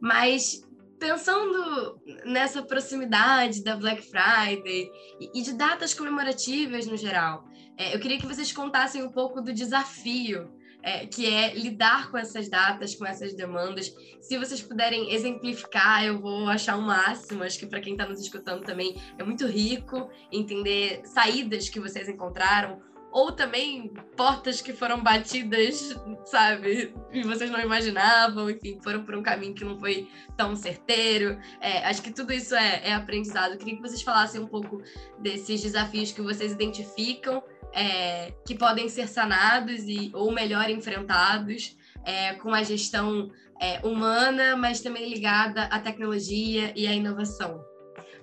[0.00, 0.66] mas
[0.98, 8.18] pensando nessa proximidade da Black Friday e, de datas comemorativas no geral, é, eu queria
[8.18, 10.50] que vocês contassem um pouco do desafio
[10.82, 13.92] é, que é lidar com essas datas, com essas demandas.
[14.20, 17.42] Se vocês puderem exemplificar, eu vou achar o um máximo.
[17.42, 22.08] Acho que para quem está nos escutando também é muito rico entender saídas que vocês
[22.08, 22.80] encontraram
[23.16, 26.94] ou também portas que foram batidas, sabe?
[27.10, 31.38] E vocês não imaginavam, enfim, foram por um caminho que não foi tão certeiro.
[31.58, 33.56] É, acho que tudo isso é, é aprendizado.
[33.56, 34.82] queria que vocês falassem um pouco
[35.18, 41.74] desses desafios que vocês identificam, é, que podem ser sanados e, ou melhor enfrentados
[42.04, 47.64] é, com a gestão é, humana, mas também ligada à tecnologia e à inovação.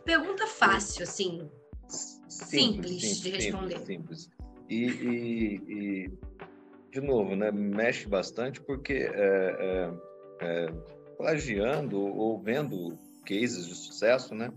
[0.06, 1.50] Pergunta fácil, assim,
[1.88, 3.80] simples, simples de responder.
[3.80, 4.43] Simples, simples.
[4.70, 6.12] E, e, e,
[6.92, 9.94] de novo, né, mexe bastante porque é, é,
[10.42, 10.68] é,
[11.18, 14.52] plagiando ou vendo cases de sucesso, né,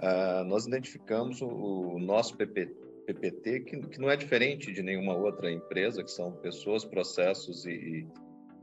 [0.00, 2.66] uh, nós identificamos o, o nosso PP,
[3.06, 8.06] PPT que, que, não é diferente de nenhuma outra empresa, que são pessoas, processos e,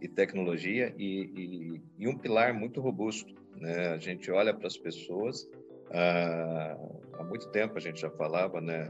[0.01, 3.34] e tecnologia e, um pilar muito robusto.
[3.56, 3.89] Né?
[3.89, 5.43] A gente olha para as pessoas,
[5.89, 8.89] uh, há muito tempo a gente já falava, né,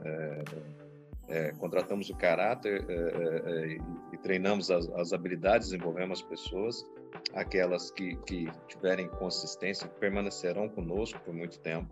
[1.27, 3.77] é, contratamos o caráter é, é, é
[4.11, 6.85] e treinamos as, as, habilidades, desenvolvemos as pessoas,
[7.33, 11.89] aquelas que, que tiverem consistência permanecerão conosco por muito tempo.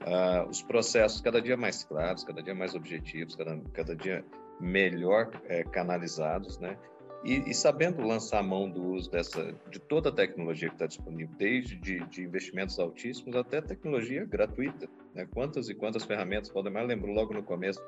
[0.00, 4.24] Ah, os processos cada dia mais claros, cada dia mais objetivos, cada, cada dia
[4.60, 6.76] melhor é, canalizados, né?
[7.24, 10.86] E, e, sabendo lançar a mão do uso dessa, de toda a tecnologia que está
[10.86, 14.88] disponível, desde de, de, investimentos altíssimos até tecnologia gratuita.
[15.12, 15.26] Né?
[15.34, 17.80] Quantas e quantas ferramentas, Valdemar lembrou logo no começo,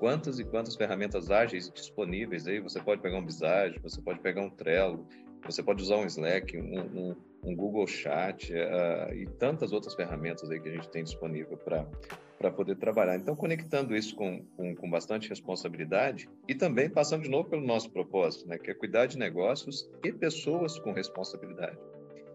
[0.00, 2.58] quantas e quantas ferramentas ágeis disponíveis aí.
[2.58, 5.06] Você pode pegar um Visage, você pode pegar um Trello,
[5.44, 10.50] você pode usar um Slack, um, um, um Google Chat uh, e tantas outras ferramentas
[10.50, 13.16] aí que a gente tem disponível para poder trabalhar.
[13.16, 17.90] Então, conectando isso com, com, com, bastante responsabilidade e também passando de novo pelo nosso
[17.90, 21.78] propósito, né, que é cuidar de negócios e pessoas com responsabilidade.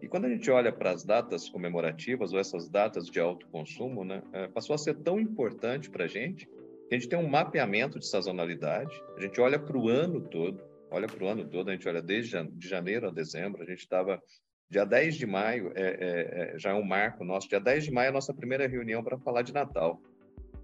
[0.04, 4.04] E quando a gente olha para as datas comemorativas ou essas datas de alto consumo,
[4.04, 6.47] né, uh, passou a ser tão importante para a gente
[6.91, 11.08] a gente tem um mapeamento de sazonalidade, a gente olha para o ano todo, olha
[11.08, 14.21] para o ano todo, a gente olha desde de janeiro a dezembro, a gente estava
[14.69, 17.91] dia 10 de maio, é, é, é, já é um marco nosso, dia 10 de
[17.91, 20.02] maio é a nossa primeira reunião para falar de Natal.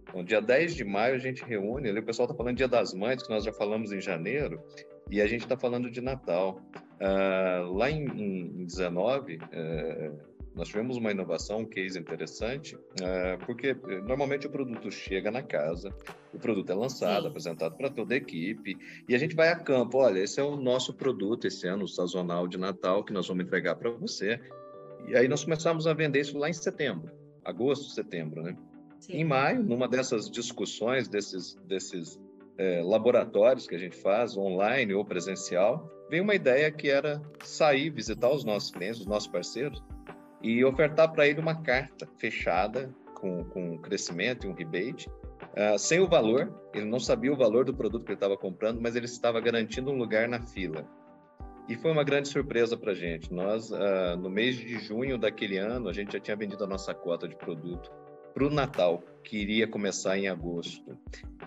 [0.10, 2.94] Então, dia 10 de maio a gente reúne, ali o pessoal está falando Dia das
[2.94, 4.62] Mães, que nós já falamos em janeiro,
[5.10, 6.62] e a gente está falando de Natal.
[7.00, 10.20] Uh, lá em, em 19, uh,
[10.54, 15.42] nós tivemos uma inovação, um case interessante, é, porque eh, normalmente o produto chega na
[15.42, 15.94] casa,
[16.34, 17.30] o produto é lançado, Sim.
[17.30, 19.98] apresentado para toda a equipe, e a gente vai a campo.
[19.98, 23.46] Olha, esse é o nosso produto esse ano, o sazonal de Natal, que nós vamos
[23.46, 24.40] entregar para você.
[25.08, 27.12] E aí nós começamos a vender isso lá em setembro,
[27.46, 28.56] agosto, setembro, né?
[29.00, 29.14] Sim.
[29.14, 32.20] Em maio, numa dessas discussões, desses, desses
[32.58, 37.90] é, laboratórios que a gente faz, online ou presencial, veio uma ideia que era sair,
[37.90, 39.82] visitar os nossos clientes, os nossos parceiros,
[40.44, 45.78] e ofertar para ele uma carta fechada com, com um crescimento e um rebate, uh,
[45.78, 46.52] sem o valor.
[46.74, 49.92] Ele não sabia o valor do produto que ele estava comprando, mas ele estava garantindo
[49.92, 50.86] um lugar na fila.
[51.70, 53.32] E foi uma grande surpresa para a gente.
[53.32, 56.94] Nós, uh, no mês de junho daquele ano, a gente já tinha vendido a nossa
[56.94, 57.92] cota de produto
[58.34, 60.98] para o Natal, que iria começar em agosto.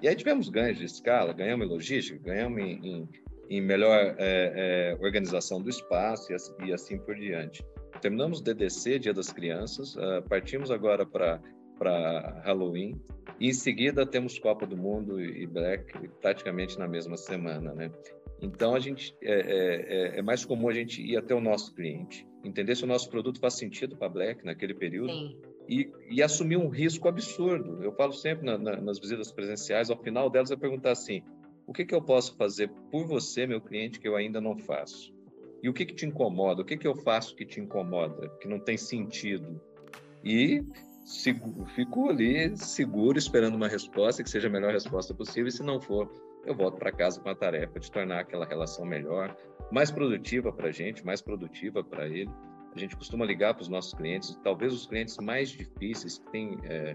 [0.00, 3.08] E aí tivemos ganhos de escala, ganhamos em logística, ganhamos em, em,
[3.48, 7.64] em melhor é, é, organização do espaço e assim, e assim por diante
[8.00, 11.40] terminamos o DDC, Dia das Crianças, uh, partimos agora para
[12.44, 13.00] Halloween,
[13.40, 17.90] e em seguida temos Copa do Mundo e Black praticamente na mesma semana, né?
[18.40, 21.74] Então a gente é, é, é, é mais comum a gente ir até o nosso
[21.74, 25.36] cliente, entender se o nosso produto faz sentido para Black naquele período
[25.68, 27.82] e, e, assumir um risco absurdo.
[27.82, 31.22] Eu falo sempre na, na, nas visitas presenciais, ao final delas é perguntar assim:
[31.66, 35.13] o que, que eu posso fazer por você, meu cliente, que eu ainda não faço?
[35.64, 36.60] E o que, que te incomoda?
[36.60, 39.58] O que, que eu faço que te incomoda, que não tem sentido?
[40.22, 40.62] E
[41.74, 45.48] fico ali seguro, esperando uma resposta que seja a melhor resposta possível.
[45.48, 46.12] E se não for,
[46.44, 49.34] eu volto para casa com a tarefa de tornar aquela relação melhor,
[49.72, 52.30] mais produtiva para a gente, mais produtiva para ele.
[52.76, 56.58] A gente costuma ligar para os nossos clientes, talvez os clientes mais difíceis, que têm
[56.64, 56.94] é,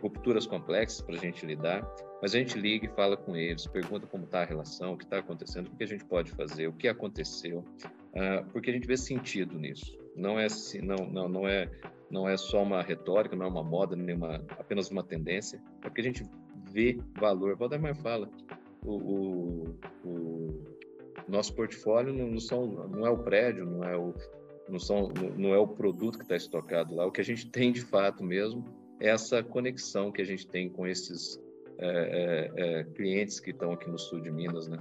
[0.00, 1.86] rupturas complexas para a gente lidar,
[2.20, 5.04] mas a gente liga e fala com eles, pergunta como está a relação, o que
[5.04, 8.86] está acontecendo, o que a gente pode fazer, o que aconteceu, uh, porque a gente
[8.86, 9.98] vê sentido nisso.
[10.16, 10.46] Não é
[10.82, 11.70] não, não, não é
[12.10, 15.88] não é só uma retórica, não é uma moda, nem uma, apenas uma tendência, é
[15.88, 16.24] porque a gente
[16.72, 17.56] vê valor.
[17.56, 18.28] Valdemar fala,
[18.82, 20.64] o, o, o
[21.28, 24.12] nosso portfólio não, não, são, não é o prédio, não é o,
[24.68, 27.06] não, são, não é o produto que está estocado lá.
[27.06, 28.64] O que a gente tem de fato mesmo
[29.00, 31.40] essa conexão que a gente tem com esses
[31.78, 34.78] é, é, é, clientes que estão aqui no sul de Minas, né?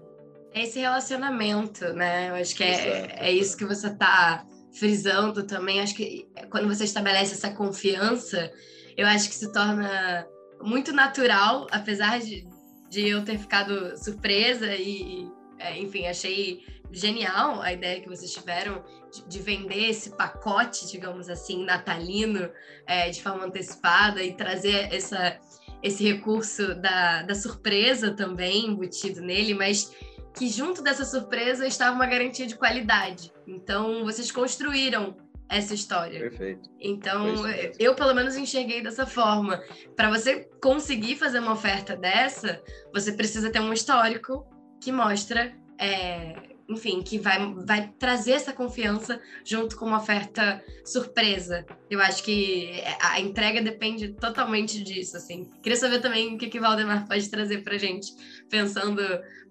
[0.54, 2.30] É esse relacionamento, né?
[2.30, 5.80] Eu acho que é, é isso que você está frisando também.
[5.80, 8.52] Acho que quando você estabelece essa confiança,
[8.98, 10.28] eu acho que se torna
[10.62, 12.46] muito natural, apesar de,
[12.90, 15.26] de eu ter ficado surpresa e,
[15.58, 16.60] é, enfim, achei
[16.92, 22.50] genial a ideia que vocês tiveram de, de vender esse pacote, digamos assim, natalino
[22.86, 25.38] é, de forma antecipada e trazer essa,
[25.84, 29.96] esse recurso da, da surpresa também embutido nele, mas
[30.36, 33.32] que junto dessa surpresa estava uma garantia de qualidade.
[33.48, 35.18] Então, vocês construíram
[35.50, 36.20] essa história.
[36.20, 36.70] Perfeito.
[36.80, 37.34] Então,
[37.80, 39.62] eu pelo menos enxerguei dessa forma.
[39.96, 42.62] Para você conseguir fazer uma oferta dessa,
[42.94, 44.46] você precisa ter um histórico
[44.80, 46.36] que mostra é,
[46.70, 51.66] enfim, que vai, vai trazer essa confiança junto com uma oferta surpresa.
[51.90, 55.50] Eu acho que a entrega depende totalmente disso, assim.
[55.64, 58.14] Queria saber também o que, que o Valdemar pode trazer para gente,
[58.50, 59.02] pensando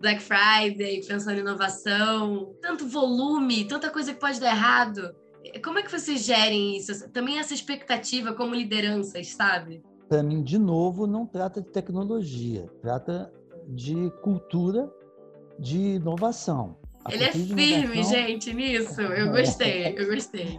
[0.01, 5.13] Black Friday, pensando em inovação, tanto volume, tanta coisa que pode dar errado.
[5.65, 7.11] Como é que vocês gerem isso?
[7.11, 9.83] Também essa expectativa como lideranças, sabe?
[10.09, 13.33] Para mim, de novo, não trata de tecnologia, trata
[13.67, 14.91] de cultura
[15.59, 16.78] de inovação.
[17.11, 19.01] Ele é firme, gente, nisso.
[19.01, 20.59] Eu gostei, eu gostei.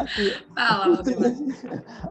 [0.54, 1.02] Fala,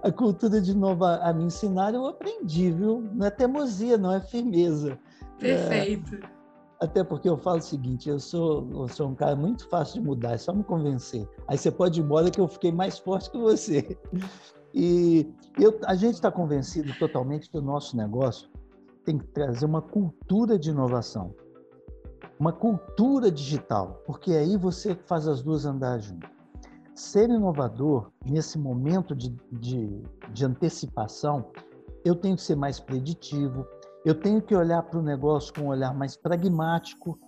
[0.04, 3.02] A cultura de nova a me ensinar eu aprendi, viu?
[3.14, 5.00] Não é teimosia, não é firmeza.
[5.40, 6.16] Perfeito.
[6.16, 6.40] É,
[6.82, 10.08] até porque eu falo o seguinte, eu sou, eu sou um cara muito fácil de
[10.08, 11.28] mudar, é só me convencer.
[11.48, 13.98] Aí você pode ir embora que eu fiquei mais forte que você.
[14.74, 15.28] E
[15.60, 18.50] eu, a gente está convencido totalmente que o nosso negócio
[19.04, 21.34] tem que trazer uma cultura de inovação
[22.40, 26.26] uma cultura digital, porque aí você faz as duas andar junto.
[26.96, 31.46] Ser inovador nesse momento de, de, de antecipação,
[32.06, 33.68] eu tenho que ser mais preditivo,
[34.06, 37.20] eu tenho que olhar para o negócio com um olhar mais pragmático,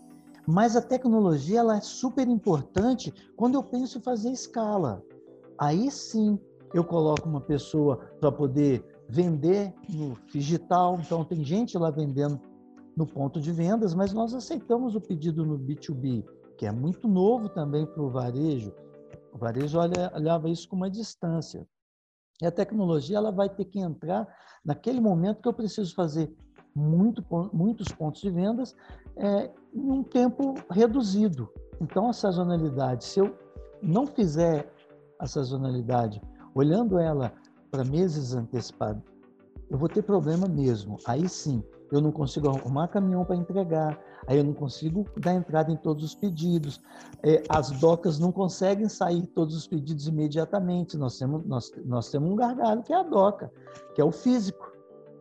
[0.47, 5.03] mas a tecnologia ela é super importante quando eu penso em fazer escala.
[5.57, 6.39] Aí sim
[6.73, 12.39] eu coloco uma pessoa para poder vender no digital, então tem gente lá vendendo
[13.01, 16.23] no ponto de vendas, mas nós aceitamos o pedido no B2B,
[16.55, 18.71] que é muito novo também para o varejo.
[19.33, 21.67] O varejo olha, olhava isso com uma distância.
[22.39, 24.27] E a tecnologia ela vai ter que entrar
[24.63, 26.31] naquele momento que eu preciso fazer
[26.75, 28.75] muito, muitos pontos de vendas
[29.15, 31.49] é, em um tempo reduzido.
[31.81, 33.35] Então, a sazonalidade, se eu
[33.81, 34.71] não fizer
[35.17, 36.21] a sazonalidade
[36.53, 37.33] olhando ela
[37.71, 39.01] para meses antecipados,
[39.71, 40.97] eu vou ter problema mesmo.
[41.07, 45.71] Aí sim, eu não consigo arrumar caminhão para entregar, aí eu não consigo dar entrada
[45.71, 46.81] em todos os pedidos,
[47.21, 52.31] é, as docas não conseguem sair todos os pedidos imediatamente, nós temos, nós, nós temos
[52.31, 53.51] um gargalo que é a doca,
[53.93, 54.71] que é o físico.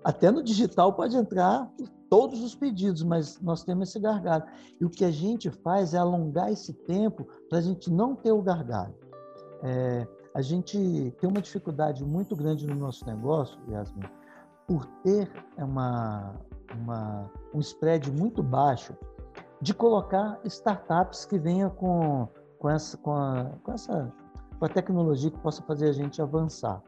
[0.03, 1.71] Até no digital pode entrar
[2.09, 4.45] todos os pedidos, mas nós temos esse gargalo.
[4.81, 8.33] E o que a gente faz é alongar esse tempo para a gente não ter
[8.33, 8.95] o gargalo.
[9.63, 14.09] É, a gente tem uma dificuldade muito grande no nosso negócio, Yasmin,
[14.67, 16.35] por ter uma,
[16.75, 18.95] uma, um spread muito baixo,
[19.61, 22.29] de colocar startups que venham com,
[22.59, 24.13] com, essa, com, a, com essa
[24.61, 26.83] com a tecnologia que possa fazer a gente avançar.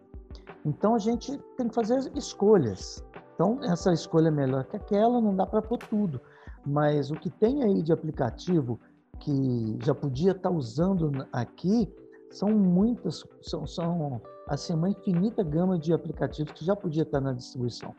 [0.64, 3.02] Então a gente tem que fazer escolhas.
[3.34, 6.20] Então essa escolha é melhor que aquela, não dá para pôr tudo.
[6.64, 8.78] Mas o que tem aí de aplicativo
[9.18, 11.90] que já podia estar tá usando aqui
[12.30, 17.24] são muitas, são, são assim uma infinita gama de aplicativos que já podia estar tá
[17.24, 17.94] na distribuição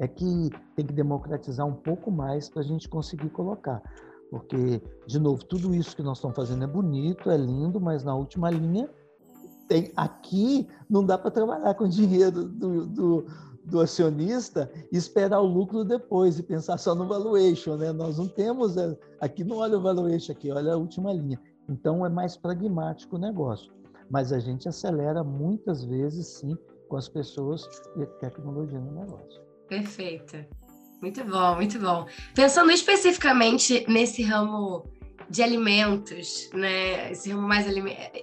[0.00, 3.82] é que tem que democratizar um pouco mais para a gente conseguir colocar.
[4.30, 8.14] Porque, de novo, tudo isso que nós estamos fazendo é bonito, é lindo, mas na
[8.14, 8.88] última linha,
[9.68, 13.26] tem, aqui não dá para trabalhar com dinheiro do, do,
[13.64, 17.76] do, acionista e esperar o lucro depois e pensar só no valuation.
[17.76, 17.92] Né?
[17.92, 21.38] Nós não temos, é, aqui não olha o valuation, aqui olha a última linha.
[21.68, 23.70] Então, é mais pragmático o negócio.
[24.08, 26.56] Mas a gente acelera muitas vezes, sim,
[26.88, 29.49] com as pessoas e a tecnologia no negócio.
[29.70, 30.48] Perfeita.
[31.00, 32.06] Muito bom, muito bom.
[32.34, 34.84] Pensando especificamente nesse ramo
[35.30, 37.12] de alimentos, né?
[37.12, 37.66] Esse ramo mais,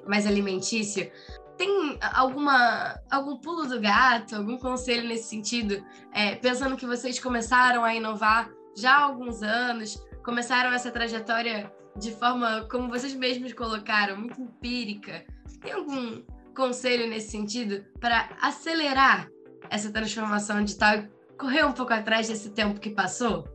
[0.06, 1.10] mais alimentício,
[1.58, 5.82] tem alguma algum pulo do gato, algum conselho nesse sentido?
[6.12, 12.12] É, pensando que vocês começaram a inovar já há alguns anos, começaram essa trajetória de
[12.12, 15.26] forma, como vocês mesmos colocaram, muito empírica.
[15.62, 16.22] Tem algum
[16.54, 19.30] conselho nesse sentido para acelerar
[19.70, 21.06] essa transformação digital
[21.38, 23.48] correr um pouco atrás desse tempo que passou?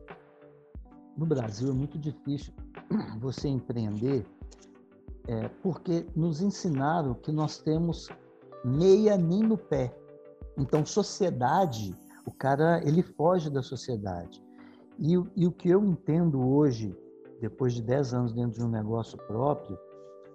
[1.17, 2.53] No Brasil é muito difícil
[3.19, 4.25] você empreender
[5.27, 8.09] é, porque nos ensinaram que nós temos
[8.63, 9.95] meia nem no pé.
[10.57, 14.43] Então, sociedade, o cara ele foge da sociedade.
[14.99, 16.95] E, e o que eu entendo hoje,
[17.41, 19.77] depois de 10 anos dentro de um negócio próprio,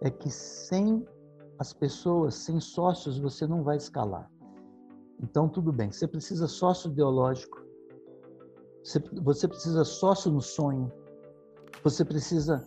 [0.01, 1.07] é que sem
[1.59, 4.31] as pessoas, sem sócios, você não vai escalar.
[5.23, 7.61] Então, tudo bem, você precisa sócio ideológico,
[9.23, 10.91] você, precisa sócio no sonho,
[11.83, 12.67] você precisa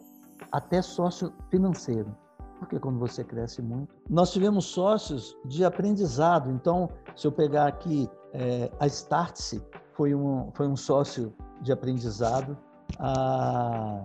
[0.52, 2.16] até sócio financeiro,
[2.60, 3.96] porque quando você cresce muito.
[4.10, 10.52] Nós tivemos sócios de aprendizado, então, se eu pegar aqui é, a Startse, foi um,
[10.54, 12.58] foi um sócio de aprendizado,
[13.00, 14.04] a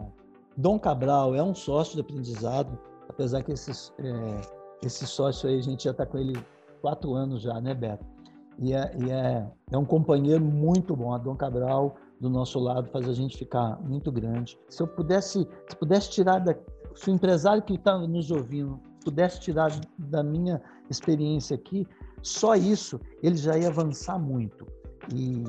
[0.57, 2.79] Dom Cabral é um sócio de aprendizado,
[3.09, 4.41] apesar que esse, é,
[4.83, 6.35] esse sócio aí, a gente já está com ele
[6.81, 8.16] quatro anos já, né, Beto?
[8.59, 11.13] E, é, e é, é um companheiro muito bom.
[11.13, 14.59] A Dom Cabral do nosso lado faz a gente ficar muito grande.
[14.69, 16.55] Se eu pudesse, se pudesse tirar da,
[16.95, 21.87] se o empresário que está nos ouvindo pudesse tirar da minha experiência aqui,
[22.23, 24.67] só isso ele já ia avançar muito.
[25.15, 25.45] E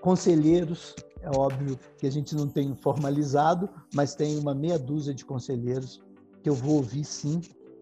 [0.00, 5.24] conselheiros, é óbvio que a gente não tem formalizado, mas tem uma meia dúzia de
[5.24, 6.00] conselheiros
[6.42, 7.40] que eu vou ouvir sim.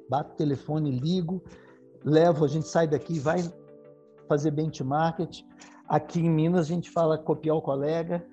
[0.09, 1.43] Bato o telefone, ligo,
[2.05, 3.43] levo, a gente sai daqui, vai
[4.27, 5.21] fazer benchmark,
[5.89, 8.25] Aqui em Minas a gente fala copiar o colega.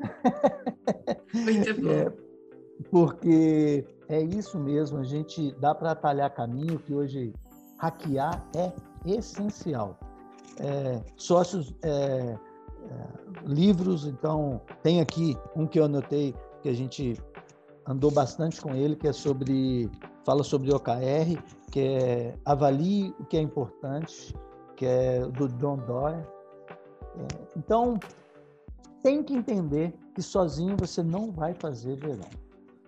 [1.33, 1.89] Muito bom.
[1.89, 2.11] É,
[2.89, 7.33] porque é isso mesmo, a gente dá para atalhar caminho que hoje
[7.77, 8.73] hackear é
[9.05, 9.99] essencial.
[10.59, 12.37] É, sócios, é, é,
[13.45, 17.21] livros, então tem aqui um que eu anotei que a gente
[17.87, 19.89] andou bastante com ele, que é sobre
[20.25, 21.39] fala sobre OKR,
[21.71, 24.33] que é avalie o que é importante,
[24.75, 26.25] que é do John Doerr,
[27.15, 27.99] é, então,
[29.01, 32.29] tem que entender que sozinho você não vai fazer verão.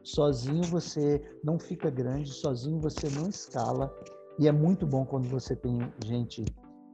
[0.04, 3.94] Sozinho você não fica grande, sozinho você não escala.
[4.38, 6.46] E é muito bom quando você tem gente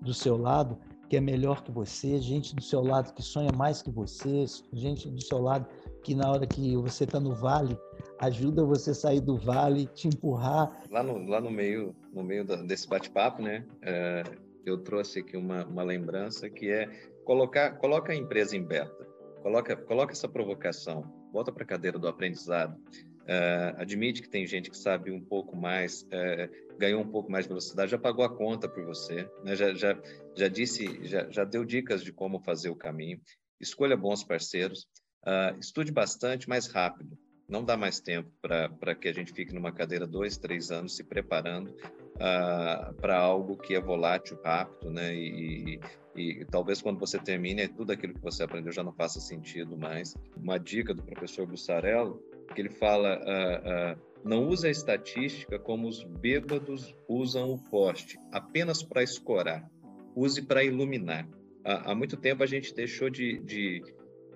[0.02, 0.78] do seu lado
[1.10, 5.10] que é melhor que você, gente do seu lado que sonha mais que você, gente
[5.10, 5.68] do seu lado
[6.02, 7.78] que na hora que você está no vale
[8.18, 10.72] ajuda você a sair do vale, te empurrar.
[10.90, 13.66] Lá no, lá no meio, no meio desse bate-papo, né?
[13.82, 14.24] É,
[14.66, 16.88] eu trouxe aqui uma, uma lembrança que é
[17.24, 19.08] colocar, coloca a empresa em beta,
[19.42, 24.70] coloca, coloca essa provocação, volta para a cadeira do aprendizado, uh, admite que tem gente
[24.70, 28.36] que sabe um pouco mais, uh, ganhou um pouco mais de velocidade, já pagou a
[28.36, 29.56] conta por você, né?
[29.56, 30.00] já, já,
[30.36, 33.20] já disse, já, já deu dicas de como fazer o caminho,
[33.60, 34.88] escolha bons parceiros,
[35.26, 37.18] uh, estude bastante, mais rápido.
[37.48, 41.04] Não dá mais tempo para que a gente fique numa cadeira dois, três anos se
[41.04, 41.76] preparando
[42.22, 45.14] uh, para algo que é volátil, rápido, né?
[45.14, 45.80] E,
[46.16, 50.16] e talvez quando você termine, tudo aquilo que você aprendeu já não faça sentido mais.
[50.38, 52.22] Uma dica do professor Bussarello,
[52.54, 58.20] que ele fala, uh, uh, não use a estatística como os bêbados usam o poste,
[58.32, 59.70] apenas para escorar.
[60.16, 61.28] Use para iluminar.
[61.64, 63.82] Há, há, muito tempo a gente deixou de, de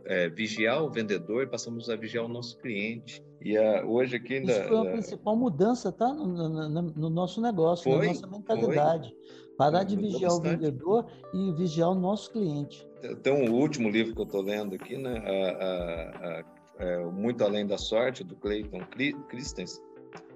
[0.06, 3.24] é, vigiar o vendedor e passamos a vigiar o nosso cliente.
[3.42, 4.52] E uh, hoje aqui ainda...
[4.52, 6.14] Isso foi a principal mudança, tá?
[6.14, 9.10] No, no, no nosso negócio, foi, na nossa mentalidade.
[9.10, 9.56] Foi.
[9.58, 12.86] Parar de vigiar o vendedor e vigiar o nosso cliente.
[13.24, 15.18] Tem um último livro que eu estou lendo aqui, né?
[15.18, 16.44] A, a, a,
[16.80, 18.82] é, Muito Além da Sorte, do Clayton
[19.30, 19.82] Christensen.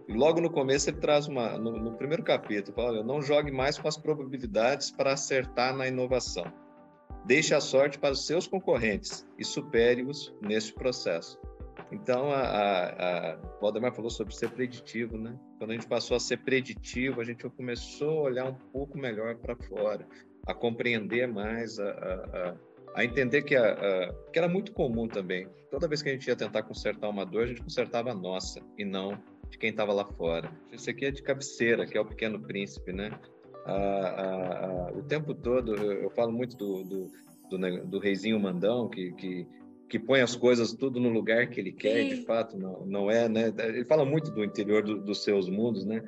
[0.08, 3.52] E logo no começo ele traz uma, no, no primeiro capítulo, fala, olha, não jogue
[3.52, 6.46] mais com as probabilidades para acertar na inovação.
[7.26, 11.40] Deixe a sorte para os seus concorrentes e supere-os nesse processo.
[11.92, 15.38] Então, a, a, a Valdemar falou sobre ser preditivo, né?
[15.58, 19.36] Quando a gente passou a ser preditivo, a gente começou a olhar um pouco melhor
[19.36, 20.08] para fora,
[20.46, 22.56] a compreender mais, a, a,
[22.96, 23.56] a entender que,
[24.32, 25.48] que era muito comum também.
[25.72, 28.62] Toda vez que a gente ia tentar consertar uma dor, a gente consertava a nossa
[28.78, 29.18] e não
[29.50, 30.52] de quem estava lá fora.
[30.72, 33.12] Isso aqui é de cabeceira, que é o Pequeno Príncipe, né?
[34.96, 37.12] O tempo todo, eu, eu falo muito do, do,
[37.50, 39.48] do, do reizinho mandão, que, que
[39.90, 42.10] que põe as coisas tudo no lugar que ele quer, Sim.
[42.10, 43.52] de fato, não, não é, né?
[43.58, 46.04] Ele fala muito do interior do, dos seus mundos, né?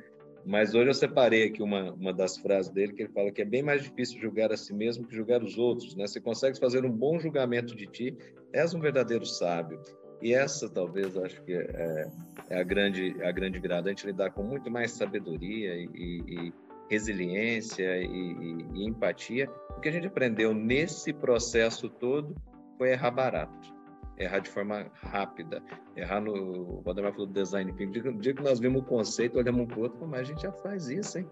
[0.46, 3.44] Mas hoje eu separei aqui uma, uma das frases dele, que ele fala que é
[3.44, 6.06] bem mais difícil julgar a si mesmo que julgar os outros, né?
[6.06, 8.16] Se consegues fazer um bom julgamento de ti,
[8.52, 9.80] és um verdadeiro sábio.
[10.20, 12.08] E essa, talvez, acho que é,
[12.50, 16.52] é a grande a grande virada, a gente lidar com muito mais sabedoria e, e
[16.92, 19.50] resiliência e, e, e empatia.
[19.76, 22.34] O que a gente aprendeu nesse processo todo
[22.76, 23.82] foi errar barato
[24.18, 25.62] errar de forma rápida,
[25.96, 26.78] errar no.
[26.78, 28.18] O Valdemar falou do design thinking.
[28.18, 30.52] Dia que nós vimos o conceito, olhamos um para o outro, mas a gente já
[30.52, 31.26] faz isso, hein?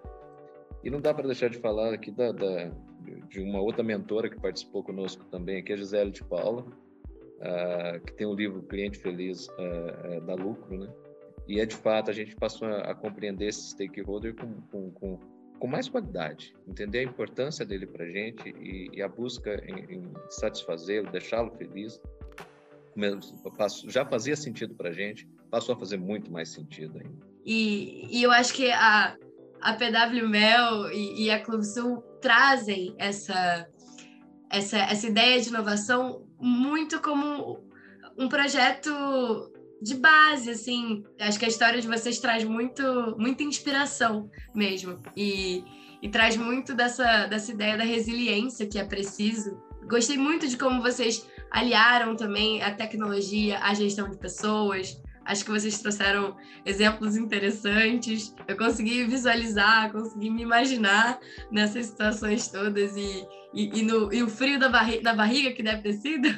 [0.82, 2.70] E não dá para deixar de falar aqui da, da,
[3.28, 8.14] de uma outra mentora que participou conosco também, aqui, a Gisele de Paula, uh, que
[8.14, 10.88] tem o um livro Cliente Feliz uh, uh, da Lucro, né?
[11.46, 15.18] E é de fato, a gente passou a, a compreender esse stakeholder com, com, com,
[15.60, 20.12] com, mais qualidade, entender a importância dele para gente e, e, a busca em, em
[20.28, 22.00] satisfazê-lo, deixá-lo feliz
[23.86, 27.26] já fazia sentido para gente, passou a fazer muito mais sentido ainda.
[27.44, 29.16] E, e eu acho que a,
[29.60, 33.66] a PW Mel e, e a Clube Sul trazem essa,
[34.50, 37.64] essa, essa ideia de inovação muito como
[38.18, 38.90] um projeto
[39.80, 41.04] de base, assim.
[41.18, 42.82] Acho que a história de vocês traz muito,
[43.18, 44.98] muita inspiração mesmo.
[45.16, 45.64] E,
[46.02, 49.60] e traz muito dessa, dessa ideia da resiliência que é preciso.
[49.88, 55.00] Gostei muito de como vocês aliaram também a tecnologia à gestão de pessoas.
[55.24, 58.34] Acho que vocês trouxeram exemplos interessantes.
[58.48, 61.18] Eu consegui visualizar, consegui me imaginar
[61.50, 65.62] nessas situações todas e, e, e, no, e o frio da, barri da barriga que
[65.62, 66.28] deve ter sido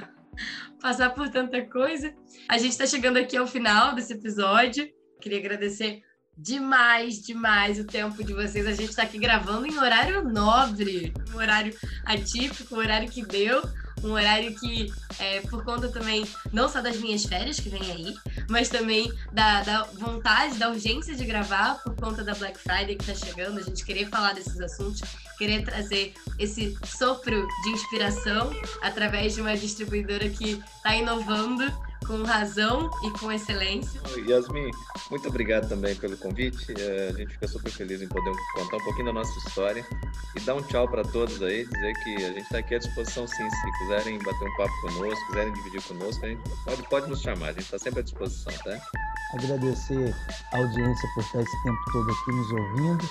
[0.83, 2.12] passar por tanta coisa.
[2.49, 4.87] A gente está chegando aqui ao final desse episódio.
[5.20, 6.03] Queria agradecer
[6.37, 8.66] demais, demais o tempo de vocês.
[8.66, 11.72] A gente está aqui gravando em horário nobre, um horário
[12.05, 13.62] atípico, um horário que deu
[14.03, 18.14] um horário que, é, por conta também, não só das minhas férias que vem aí,
[18.49, 23.11] mas também da, da vontade, da urgência de gravar, por conta da Black Friday que
[23.11, 25.01] está chegando, a gente querer falar desses assuntos,
[25.38, 31.64] querer trazer esse sopro de inspiração através de uma distribuidora que está inovando
[32.07, 34.01] com razão e com excelência.
[34.28, 34.70] Yasmin,
[35.11, 36.74] muito obrigado também pelo convite.
[36.78, 39.84] É, a gente fica super feliz em poder contar um pouquinho da nossa história
[40.36, 43.26] e dar um tchau para todos aí, dizer que a gente está aqui à disposição
[43.26, 47.20] sim, se quiserem bater um papo conosco, quiserem dividir conosco, a gente pode, pode nos
[47.20, 48.78] chamar, a gente está sempre à disposição, tá?
[49.35, 50.14] Agradecer
[50.53, 53.11] a audiência por estar esse tempo todo aqui nos ouvindo.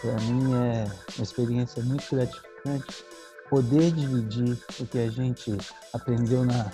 [0.00, 0.84] Para mim é
[1.16, 3.04] uma experiência muito gratificante
[3.48, 5.56] poder dividir o que a gente
[5.92, 6.70] aprendeu na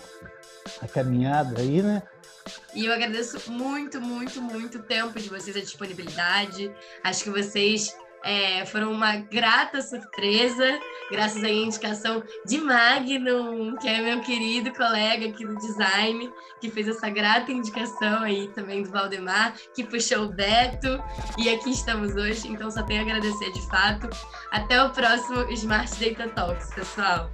[0.83, 2.03] a caminhada aí, né?
[2.75, 6.71] E eu agradeço muito, muito, muito o tempo de vocês, a disponibilidade.
[7.03, 10.79] Acho que vocês é, foram uma grata surpresa,
[11.11, 16.89] graças à indicação de Magnum, que é meu querido colega aqui do design, que fez
[16.89, 21.01] essa grata indicação aí também do Valdemar, que puxou o Beto,
[21.39, 24.11] e aqui estamos hoje, então só tenho a agradecer de fato.
[24.51, 27.31] Até o próximo Smart Data Talks, pessoal.